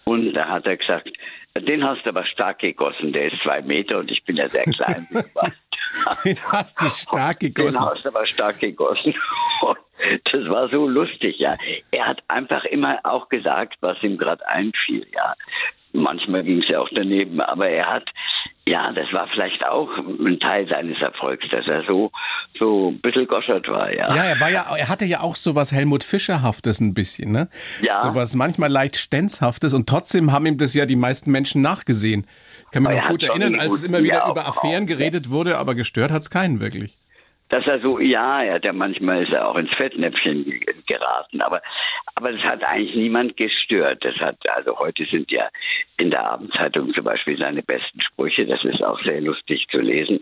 [0.05, 1.09] Und da hat er gesagt,
[1.57, 3.11] den hast du aber stark gegossen.
[3.11, 5.07] Der ist zwei Meter und ich bin ja sehr klein.
[6.25, 7.79] Den hast du stark gegossen.
[7.79, 9.13] Den hast du aber stark gegossen.
[10.31, 11.55] Das war so lustig, ja.
[11.91, 15.35] Er hat einfach immer auch gesagt, was ihm gerade einfiel, ja.
[15.93, 18.09] Manchmal ging es ja auch daneben, aber er hat,
[18.65, 22.11] ja, das war vielleicht auch ein Teil seines Erfolgs, dass er so,
[22.59, 24.15] so ein bisschen goschert war, ja.
[24.15, 27.49] Ja, er war ja, er hatte ja auch so was Helmut Fischerhaftes ein bisschen, ne?
[27.81, 27.99] Ja.
[28.01, 32.27] So was manchmal leicht Stenzhaftes und trotzdem haben ihm das ja die meisten Menschen nachgesehen.
[32.65, 35.73] Ich kann mich noch gut erinnern, als es immer wieder über Affären geredet wurde, aber
[35.73, 36.97] gestört hat es keinen wirklich.
[37.51, 40.45] Dass er so, ja, ja manchmal ist er auch ins Fettnäpfchen
[40.87, 41.61] geraten, aber,
[42.15, 44.03] aber das hat eigentlich niemand gestört.
[44.03, 45.49] Das hat, also heute sind ja
[45.97, 50.21] in der Abendzeitung zum Beispiel seine besten Sprüche, das ist auch sehr lustig zu lesen.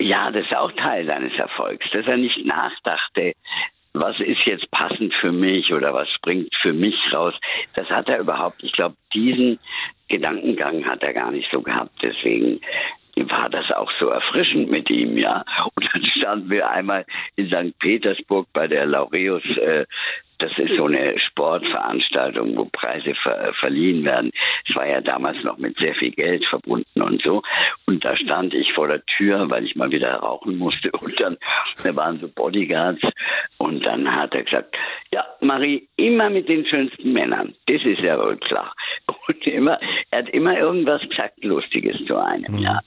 [0.00, 3.32] Ja, das ist auch Teil seines Erfolgs, dass er nicht nachdachte,
[3.92, 7.34] was ist jetzt passend für mich oder was springt für mich raus.
[7.74, 9.60] Das hat er überhaupt, ich glaube, diesen
[10.08, 11.92] Gedankengang hat er gar nicht so gehabt.
[12.02, 12.60] Deswegen
[13.16, 15.44] war das auch so erfrischend mit ihm, ja.
[15.74, 17.04] Und dann standen wir einmal
[17.36, 17.78] in St.
[17.78, 19.86] Petersburg bei der Laureus äh,
[20.44, 24.30] das ist so eine Sportveranstaltung, wo Preise ver verliehen werden.
[24.68, 27.42] Es war ja damals noch mit sehr viel Geld verbunden und so.
[27.86, 30.90] Und da stand ich vor der Tür, weil ich mal wieder rauchen musste.
[31.04, 31.36] Und dann
[31.82, 33.00] da waren so Bodyguards.
[33.58, 34.76] Und dann hat er gesagt,
[35.12, 37.54] ja, Marie, immer mit den schönsten Männern.
[37.66, 38.74] Das ist ja wohl klar.
[39.26, 39.78] Und immer,
[40.10, 42.58] er hat immer irgendwas gesagt, Lustiges zu einem, mhm.
[42.58, 42.80] ja.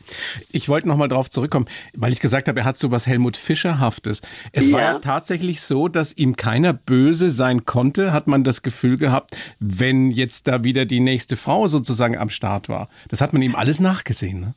[0.51, 4.21] Ich wollte nochmal drauf zurückkommen, weil ich gesagt habe, er hat so was Helmut Fischerhaftes.
[4.51, 4.73] Es ja.
[4.73, 9.35] war ja tatsächlich so, dass ihm keiner böse sein konnte, hat man das Gefühl gehabt,
[9.59, 12.89] wenn jetzt da wieder die nächste Frau sozusagen am Start war.
[13.09, 14.53] Das hat man ihm alles nachgesehen, ne?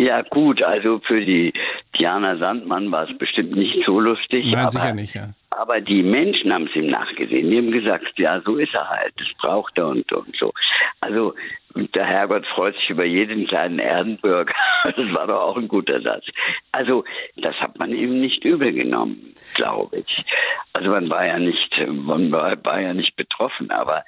[0.00, 1.52] Ja, gut, also für die
[1.98, 4.50] Diana Sandmann war es bestimmt nicht so lustig.
[4.50, 5.30] Nein, sicher nicht, ja.
[5.50, 7.50] Aber die Menschen haben es ihm nachgesehen.
[7.50, 10.52] Die haben gesagt, ja, so ist er halt, das braucht er und, und so.
[11.00, 11.34] Also
[11.74, 14.54] der Herrgott freut sich über jeden kleinen Erdenbürger.
[14.82, 16.24] Das war doch auch ein guter Satz.
[16.72, 17.04] Also
[17.36, 20.24] das hat man ihm nicht übel genommen, glaube ich.
[20.72, 24.04] Also man war ja nicht, man war, war ja nicht betroffen, aber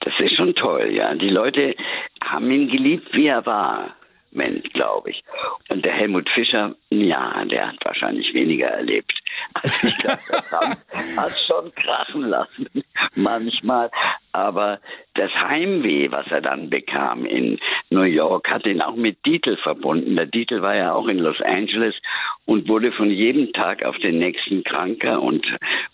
[0.00, 1.14] das ist schon toll, ja.
[1.14, 1.76] Die Leute
[2.24, 3.94] haben ihn geliebt, wie er war.
[4.36, 5.24] Mensch, glaube ich.
[5.68, 9.12] Und der Helmut Fischer, ja, der hat wahrscheinlich weniger erlebt.
[9.54, 10.52] Also ich glaube, das
[11.16, 12.68] hat schon krachen lassen,
[13.14, 13.90] manchmal.
[14.32, 14.80] Aber
[15.16, 17.58] das Heimweh, was er dann bekam in
[17.90, 20.16] New York, hat ihn auch mit Dietl verbunden.
[20.16, 21.94] Der Dietl war ja auch in Los Angeles
[22.44, 25.44] und wurde von jedem Tag auf den nächsten kranker und,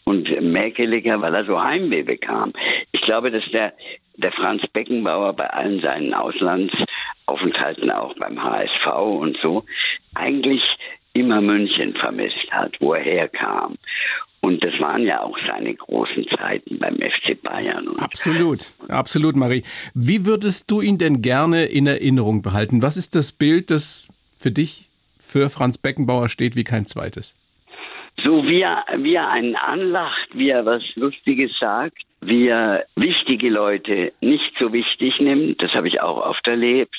[0.04, 2.52] und mäkeliger, weil er so Heimweh bekam.
[2.92, 3.72] Ich glaube, dass der,
[4.16, 9.64] der Franz Beckenbauer bei allen seinen Auslandsaufenthalten, auch beim HSV und so,
[10.14, 10.62] eigentlich
[11.14, 13.76] immer München vermisst hat, wo er herkam.
[14.44, 17.96] Und das waren ja auch seine großen Zeiten beim FC Bayern.
[17.98, 19.62] absolut, absolut, Marie.
[19.94, 22.82] Wie würdest du ihn denn gerne in Erinnerung behalten?
[22.82, 24.88] Was ist das Bild, das für dich,
[25.20, 27.34] für Franz Beckenbauer steht wie kein zweites?
[28.16, 33.48] So wie er, wie er einen anlacht, wie er was Lustiges sagt, wie er wichtige
[33.48, 36.96] Leute nicht so wichtig nimmt, das habe ich auch oft erlebt.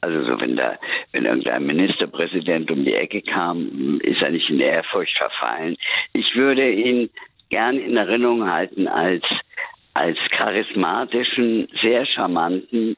[0.00, 0.76] Also so wenn da,
[1.12, 5.76] wenn irgendein Ministerpräsident um die Ecke kam, ist er nicht in Ehrfurcht verfallen.
[6.12, 7.10] Ich würde ihn
[7.50, 9.24] gern in Erinnerung halten als
[9.94, 12.96] als charismatischen, sehr charmanten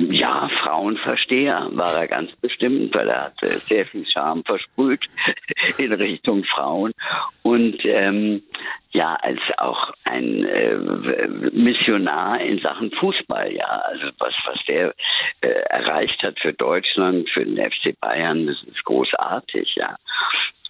[0.00, 5.04] ja, Frauenversteher war er ganz bestimmt, weil er hat sehr viel Charme versprüht
[5.78, 6.92] in Richtung Frauen
[7.42, 8.42] und ähm,
[8.94, 10.76] ja, als auch ein äh,
[11.52, 14.94] Missionar in Sachen Fußball, ja, also was was der
[15.40, 19.96] äh, erreicht hat für Deutschland, für den FC Bayern, das ist großartig, ja.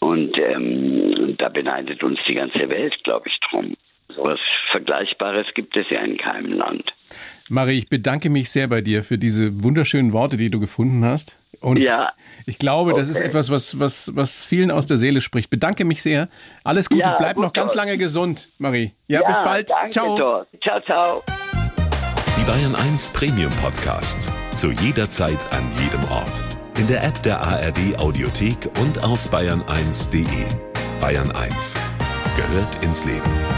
[0.00, 3.76] Und ähm, da beneidet uns die ganze Welt, glaube ich, drum.
[4.18, 4.40] So was
[4.72, 6.92] Vergleichbares gibt es ja in keinem Land.
[7.48, 11.38] Marie, ich bedanke mich sehr bei dir für diese wunderschönen Worte, die du gefunden hast.
[11.60, 12.12] Und ja.
[12.44, 13.00] ich glaube, okay.
[13.00, 15.50] das ist etwas, was, was, was vielen aus der Seele spricht.
[15.50, 16.28] Bedanke mich sehr.
[16.64, 17.02] Alles Gute.
[17.02, 18.92] Ja, Bleib gut noch ganz lange gesund, Marie.
[19.06, 19.70] Ja, ja bis bald.
[19.70, 20.44] Danke, ciao.
[20.62, 21.22] Ciao, ciao.
[22.36, 24.32] Die Bayern 1 Premium Podcasts.
[24.52, 26.42] Zu jeder Zeit, an jedem Ort.
[26.76, 30.46] In der App der ARD Audiothek und auf bayern1.de.
[31.00, 31.76] Bayern 1
[32.36, 33.57] gehört ins Leben.